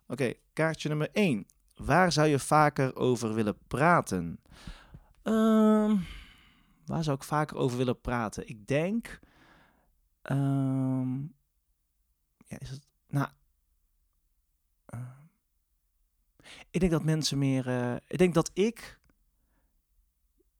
Oké, 0.07 0.34
kaartje 0.53 0.89
nummer 0.89 1.10
1. 1.12 1.45
Waar 1.75 2.12
zou 2.12 2.27
je 2.27 2.39
vaker 2.39 2.95
over 2.95 3.34
willen 3.34 3.57
praten? 3.67 4.39
Ehm, 5.21 5.97
waar 6.86 7.03
zou 7.03 7.15
ik 7.15 7.23
vaker 7.23 7.57
over 7.57 7.77
willen 7.77 8.01
praten? 8.01 8.47
Ik 8.47 8.67
denk. 8.67 9.19
ehm, 10.21 11.17
ja, 12.51 12.59
is 12.59 12.69
het. 12.69 12.87
Nou. 13.07 13.27
ehm, 14.85 15.01
ik 16.69 16.79
denk 16.79 16.91
dat 16.91 17.03
mensen 17.03 17.37
meer. 17.37 17.67
eh, 17.67 17.95
ik 18.07 18.17
denk 18.17 18.33
dat 18.33 18.51
ik. 18.53 18.99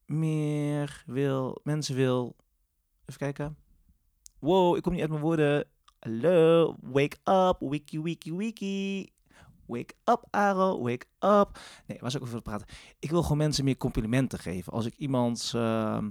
Meer 0.06 1.02
wil. 1.06 1.60
Mensen 1.62 1.94
wil. 1.94 2.36
Even 3.06 3.20
kijken. 3.20 3.56
Wow, 4.38 4.76
ik 4.76 4.82
kom 4.82 4.92
niet 4.92 5.00
uit 5.00 5.10
mijn 5.10 5.22
woorden. 5.22 5.66
Hallo, 5.98 6.76
wake 6.80 7.16
up, 7.24 7.56
wiki, 7.70 8.00
wiki, 8.00 8.32
wiki. 8.34 9.12
Wake 9.66 9.94
up, 10.04 10.26
Aro, 10.30 10.82
wake 10.82 11.06
up. 11.20 11.58
Nee, 11.86 11.98
zou 11.98 12.08
ik 12.08 12.22
over 12.22 12.26
willen 12.26 12.42
praten? 12.42 12.66
Ik 12.98 13.10
wil 13.10 13.22
gewoon 13.22 13.36
mensen 13.38 13.64
meer 13.64 13.76
complimenten 13.76 14.38
geven. 14.38 14.72
Als 14.72 14.86
ik 14.86 14.94
iemand, 14.96 15.52
ehm, 15.54 16.10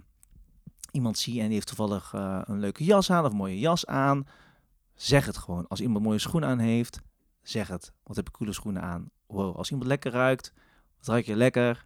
iemand 0.91 1.17
zie 1.17 1.39
en 1.39 1.45
die 1.45 1.53
heeft 1.53 1.67
toevallig 1.67 2.13
eh, 2.13 2.41
een 2.45 2.59
leuke 2.59 2.83
jas 2.83 3.11
aan 3.11 3.25
of 3.25 3.31
een 3.31 3.37
mooie 3.37 3.59
jas 3.59 3.85
aan, 3.85 4.27
zeg 4.95 5.25
het 5.25 5.37
gewoon. 5.37 5.67
Als 5.67 5.81
iemand 5.81 6.05
mooie 6.05 6.19
schoenen 6.19 6.49
aan 6.49 6.59
heeft, 6.59 7.01
zeg 7.41 7.67
het. 7.67 7.93
Wat 8.03 8.15
heb 8.15 8.27
ik 8.27 8.33
coole 8.33 8.53
schoenen 8.53 8.81
aan? 8.81 9.09
Wow, 9.27 9.55
als 9.55 9.69
iemand 9.69 9.87
lekker 9.87 10.11
ruikt, 10.11 10.53
wat 10.97 11.07
ruik 11.07 11.25
je 11.25 11.35
lekker? 11.35 11.85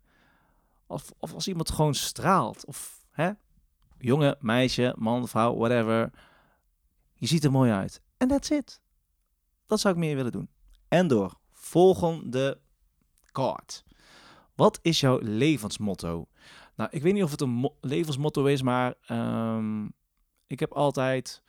Of, 0.87 1.11
of 1.19 1.33
als 1.33 1.47
iemand 1.47 1.71
gewoon 1.71 1.95
straalt. 1.95 2.65
Of, 2.65 3.05
hè? 3.11 3.31
Jongen, 3.97 4.37
meisje, 4.39 4.95
man, 4.97 5.27
vrouw, 5.27 5.55
whatever. 5.55 6.11
Je 7.13 7.27
ziet 7.27 7.43
er 7.43 7.51
mooi 7.51 7.71
uit. 7.71 8.01
En 8.17 8.27
that's 8.27 8.49
it. 8.49 8.81
Dat 9.65 9.79
zou 9.79 9.93
ik 9.93 9.99
meer 9.99 10.15
willen 10.15 10.31
doen. 10.31 10.49
En 10.87 11.07
door. 11.07 11.33
Volgende 11.51 12.59
kaart. 13.31 13.83
Wat 14.55 14.79
is 14.81 14.99
jouw 14.99 15.19
levensmotto? 15.21 16.27
Nou, 16.75 16.89
ik 16.93 17.01
weet 17.01 17.13
niet 17.13 17.23
of 17.23 17.31
het 17.31 17.41
een 17.41 17.49
mo- 17.49 17.77
levensmotto 17.81 18.45
is, 18.45 18.61
maar 18.61 18.93
ehm, 19.05 19.85
ik 20.47 20.59
heb 20.59 20.73
altijd... 20.73 21.43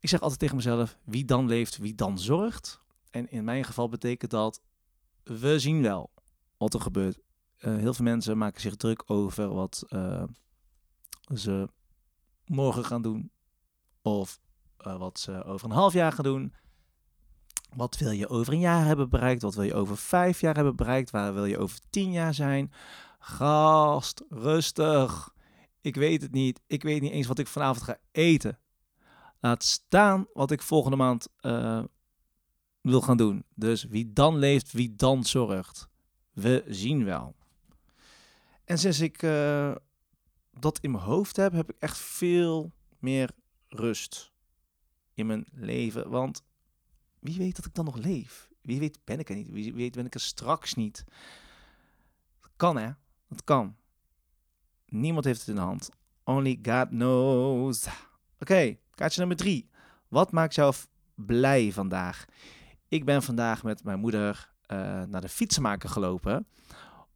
Ik 0.00 0.08
zeg 0.08 0.20
altijd 0.20 0.40
tegen 0.40 0.56
mezelf, 0.56 0.98
wie 1.04 1.24
dan 1.24 1.46
leeft, 1.46 1.76
wie 1.76 1.94
dan 1.94 2.18
zorgt. 2.18 2.80
En 3.10 3.30
in 3.30 3.44
mijn 3.44 3.64
geval 3.64 3.88
betekent 3.88 4.30
dat, 4.30 4.60
we 5.22 5.58
zien 5.58 5.82
wel 5.82 6.10
wat 6.56 6.74
er 6.74 6.80
gebeurt. 6.80 7.18
Eh, 7.58 7.76
heel 7.76 7.94
veel 7.94 8.04
mensen 8.04 8.38
maken 8.38 8.60
zich 8.60 8.76
druk 8.76 9.02
over 9.06 9.54
wat 9.54 9.84
eh, 9.88 10.22
ze 11.34 11.68
morgen 12.44 12.84
gaan 12.84 13.02
doen. 13.02 13.30
Of 14.02 14.40
eh, 14.76 14.98
wat 14.98 15.18
ze 15.18 15.44
over 15.44 15.68
een 15.68 15.76
half 15.76 15.92
jaar 15.92 16.12
gaan 16.12 16.24
doen. 16.24 16.54
Wat 17.76 17.98
wil 17.98 18.10
je 18.10 18.28
over 18.28 18.52
een 18.52 18.58
jaar 18.58 18.84
hebben 18.84 19.08
bereikt? 19.08 19.42
Wat 19.42 19.54
wil 19.54 19.64
je 19.64 19.74
over 19.74 19.96
vijf 19.96 20.40
jaar 20.40 20.54
hebben 20.54 20.76
bereikt? 20.76 21.10
Waar 21.10 21.34
wil 21.34 21.44
je 21.44 21.58
over 21.58 21.78
tien 21.90 22.12
jaar 22.12 22.34
zijn? 22.34 22.72
Gast, 23.18 24.24
rustig. 24.28 25.34
Ik 25.80 25.94
weet 25.94 26.22
het 26.22 26.32
niet. 26.32 26.60
Ik 26.66 26.82
weet 26.82 27.00
niet 27.00 27.12
eens 27.12 27.26
wat 27.26 27.38
ik 27.38 27.46
vanavond 27.46 27.82
ga 27.84 27.98
eten. 28.10 28.58
Laat 29.40 29.64
staan 29.64 30.26
wat 30.32 30.50
ik 30.50 30.62
volgende 30.62 30.96
maand 30.96 31.28
eh, 31.36 31.84
wil 32.80 33.00
gaan 33.00 33.16
doen. 33.16 33.44
Dus 33.54 33.84
wie 33.84 34.12
dan 34.12 34.36
leeft, 34.36 34.72
wie 34.72 34.94
dan 34.94 35.24
zorgt. 35.24 35.88
We 36.32 36.64
zien 36.66 37.04
wel. 37.04 37.36
En 38.64 38.78
sinds 38.78 39.00
ik 39.00 39.22
eh, 39.22 39.74
dat 40.52 40.78
in 40.80 40.90
mijn 40.90 41.04
hoofd 41.04 41.36
heb, 41.36 41.52
heb 41.52 41.70
ik 41.70 41.76
echt 41.78 41.98
veel 41.98 42.72
meer 42.98 43.30
rust 43.68 44.32
in 45.14 45.26
mijn 45.26 45.46
leven. 45.52 46.10
Want 46.10 46.42
wie 47.18 47.38
weet 47.38 47.56
dat 47.56 47.64
ik 47.64 47.74
dan 47.74 47.84
nog 47.84 47.96
leef? 47.96 48.50
Wie 48.60 48.78
weet 48.78 48.98
ben 49.04 49.18
ik 49.18 49.28
er 49.28 49.34
niet? 49.34 49.50
Wie 49.50 49.74
weet 49.74 49.94
ben 49.94 50.06
ik 50.06 50.14
er 50.14 50.20
straks 50.20 50.74
niet? 50.74 51.04
Dat 52.40 52.50
kan 52.56 52.76
hè? 52.76 52.90
Dat 53.28 53.44
kan. 53.44 53.76
Niemand 54.86 55.24
heeft 55.24 55.38
het 55.40 55.48
in 55.48 55.54
de 55.54 55.60
hand. 55.60 55.90
Only 56.24 56.58
God 56.62 56.88
knows. 56.88 57.86
Oké, 58.38 58.76
kaartje 58.98 59.18
nummer 59.18 59.36
drie. 59.36 59.70
Wat 60.08 60.32
maakt 60.32 60.54
jou 60.54 60.74
blij 61.14 61.72
vandaag? 61.72 62.24
Ik 62.88 63.04
ben 63.04 63.22
vandaag 63.22 63.62
met 63.62 63.84
mijn 63.84 63.98
moeder 63.98 64.52
eh, 64.66 65.02
naar 65.02 65.20
de 65.20 65.28
fietsenmaker 65.28 65.88
gelopen 65.88 66.46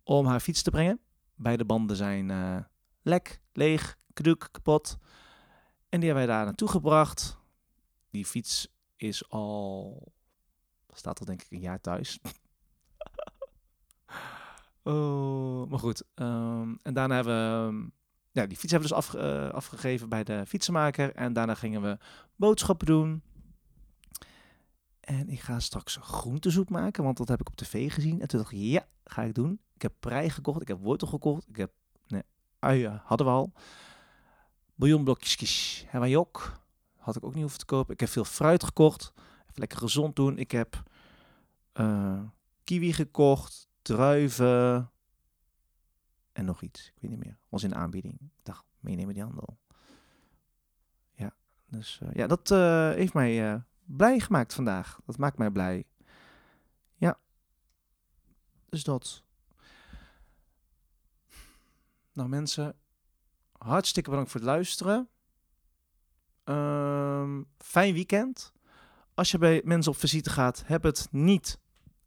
om 0.03 0.27
haar 0.27 0.41
fiets 0.41 0.63
te 0.63 0.71
brengen. 0.71 1.01
Beide 1.35 1.65
banden 1.65 1.97
zijn 1.97 2.31
eh, 2.31 2.59
lek, 3.03 3.41
leeg, 3.53 3.97
kadoek, 4.13 4.49
kapot. 4.51 4.97
En 5.89 6.01
die 6.01 6.09
hebben 6.09 6.27
wij 6.27 6.37
daar 6.37 6.45
naartoe 6.45 6.69
gebracht. 6.69 7.39
Die 8.11 8.27
fiets 8.27 8.69
is 8.97 9.31
al, 9.31 10.13
staat 10.93 11.21
al 11.21 11.27
denk 11.27 11.43
ik 11.43 11.51
een 11.51 11.61
jaar 11.61 11.81
thuis. 11.81 12.19
oh, 14.83 15.67
maar 15.67 15.79
goed. 15.79 16.03
ehm, 16.15 16.75
en 16.83 16.95
daarna 16.95 17.15
hebben 17.15 17.35
we, 17.35 17.69
ehm, 17.69 17.89
ja, 18.33 18.47
die 18.47 18.57
fiets 18.57 18.73
hebben 18.73 18.89
we 18.89 18.95
dus 18.95 19.15
eh, 19.15 19.49
afgegeven 19.49 20.09
bij 20.09 20.25
de 20.25 20.47
fietsenmaker. 20.47 21.15
En 21.15 21.33
daarna 21.33 21.55
gingen 21.55 21.83
we 21.83 21.99
boodschappen 22.37 22.87
doen. 22.87 23.23
En 25.01 25.29
ik 25.29 25.41
ga 25.41 25.61
straks 25.61 25.99
groentesoep 26.01 26.71
maken, 26.71 27.05
want 27.05 27.17
dat 27.17 27.29
heb 27.29 27.41
ik 27.41 27.49
op 27.49 27.57
tv 27.57 27.93
gezien. 27.93 28.21
En 28.21 28.29
toen 28.29 28.41
dacht 28.41 28.53
ik, 28.53 28.59
ja, 28.59 28.87
ga 29.05 29.23
ik 29.23 29.35
doen. 29.35 29.61
Ik 29.75 29.83
heb 29.83 29.93
prei 30.01 30.31
gekocht, 30.31 30.61
ik 30.61 30.69
heb 30.69 30.79
wortel 30.81 31.09
gekocht, 31.09 31.49
ik 31.49 31.57
heb, 31.57 31.73
nee, 32.07 32.23
uien 32.59 33.01
hadden 33.05 33.27
we 33.27 33.33
al. 33.33 33.53
Bouillonblokjes 34.75 35.37
kies, 35.37 35.87
ook. 36.17 36.61
Had 36.97 37.17
ik 37.17 37.25
ook 37.25 37.33
niet 37.33 37.41
hoeven 37.41 37.59
te 37.59 37.65
kopen. 37.65 37.95
Ik 37.95 38.01
heb 38.01 38.09
veel 38.09 38.25
fruit 38.25 38.65
gekocht. 38.65 39.13
Even 39.17 39.55
lekker 39.55 39.79
gezond 39.79 40.17
doen. 40.17 40.39
Ik 40.39 40.51
heb 40.51 40.83
eh, 41.73 42.21
kiwi 42.65 42.93
gekocht, 42.93 43.69
druiven 43.83 44.91
en 46.33 46.45
nog 46.45 46.63
iets. 46.63 46.93
Ik 46.95 47.03
weet 47.03 47.11
niet 47.11 47.25
meer. 47.25 47.39
Was 47.49 47.63
in 47.63 47.75
aanbieding. 47.75 48.21
Ik 48.21 48.45
dacht, 48.45 48.65
meenemen 48.81 49.15
die 49.15 49.23
handel. 49.23 49.59
Ja, 51.11 51.35
dus 51.67 51.99
eh, 52.03 52.13
ja, 52.13 52.27
dat 52.27 52.51
eh, 52.51 52.91
heeft 52.91 53.15
mij 53.15 53.53
eh, 53.53 53.61
blij 53.85 54.21
gemaakt 54.21 54.55
vandaag. 54.55 55.01
Dat 55.07 55.19
maakt 55.19 55.39
mij 55.39 55.51
blij. 55.51 55.87
Ja. 56.95 57.19
Dus 58.69 58.85
dat. 58.85 59.25
Nou 62.13 62.29
mensen, 62.29 62.77
hartstikke 63.53 64.11
bedankt 64.11 64.31
voor 64.31 64.41
het 64.41 64.49
luisteren. 64.49 65.09
Ehm, 66.45 67.43
fijn 67.59 67.95
weekend. 67.95 68.53
Als 69.15 69.31
je 69.31 69.39
bij 69.39 69.61
mensen 69.65 69.93
op 69.93 69.99
visite 69.99 70.31
gaat, 70.31 70.63
heb 70.67 70.83
het 70.83 71.09
niet 71.11 71.59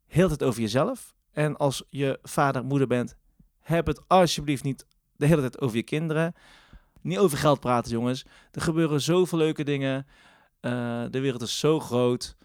heel 0.05 0.27
tijd 0.27 0.43
over 0.43 0.61
jezelf. 0.61 1.15
En 1.31 1.57
als 1.57 1.85
je 1.89 2.19
vader, 2.21 2.65
moeder 2.65 2.87
bent, 2.87 3.15
heb 3.65 3.87
het 3.87 4.07
alsjeblieft 4.07 4.63
niet 4.63 4.85
de 5.15 5.25
hele 5.25 5.41
tijd 5.41 5.61
over 5.61 5.75
je 5.75 5.83
kinderen. 5.83 6.33
Niet 7.01 7.17
over 7.17 7.37
geld 7.37 7.59
praten, 7.59 7.91
jongens. 7.91 8.25
Er 8.51 8.61
gebeuren 8.61 9.01
zoveel 9.01 9.37
leuke 9.37 9.63
dingen. 9.63 10.07
Eh, 10.59 11.03
de 11.09 11.19
wereld 11.19 11.41
is 11.41 11.59
zo 11.59 11.79
groot. 11.79 12.35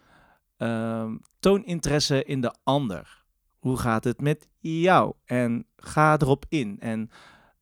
Ehm, 0.56 1.16
toon 1.38 1.64
interesse 1.64 2.24
in 2.24 2.40
de 2.40 2.54
ander. 2.62 3.24
Hoe 3.58 3.76
gaat 3.76 4.04
het 4.04 4.20
met 4.20 4.48
jou? 4.58 5.14
En 5.24 5.66
ga 5.76 6.18
erop 6.18 6.44
in. 6.48 6.80
En 6.80 7.10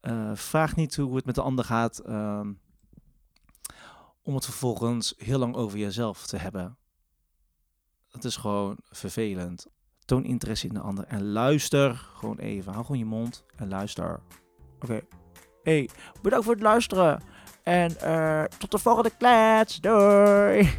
eh, 0.00 0.30
vraag 0.34 0.76
niet 0.76 0.96
hoe 0.96 1.16
het 1.16 1.24
met 1.24 1.34
de 1.34 1.42
ander 1.42 1.64
gaat. 1.64 1.98
ehm, 1.98 2.52
om 4.22 4.34
het 4.34 4.44
vervolgens 4.44 5.14
heel 5.16 5.38
lang 5.38 5.54
over 5.54 5.78
jezelf 5.78 6.26
te 6.26 6.36
hebben. 6.36 6.78
Het 8.08 8.24
is 8.24 8.36
gewoon 8.36 8.78
vervelend. 8.82 9.66
Toon 10.08 10.24
interesse 10.24 10.66
in 10.66 10.74
de 10.74 10.80
ander 10.80 11.04
en 11.08 11.32
luister 11.32 12.08
gewoon 12.14 12.38
even. 12.38 12.72
Hou 12.72 12.84
gewoon 12.84 12.98
je 12.98 13.04
mond 13.04 13.44
en 13.56 13.68
luister. 13.68 14.20
Oké. 14.80 15.00
Hey, 15.62 15.88
bedankt 16.22 16.44
voor 16.44 16.54
het 16.54 16.62
luisteren. 16.62 17.22
En 17.62 18.00
eh, 18.00 18.44
tot 18.58 18.70
de 18.70 18.78
volgende 18.78 19.10
klets. 19.18 19.80
Doei. 19.80 20.70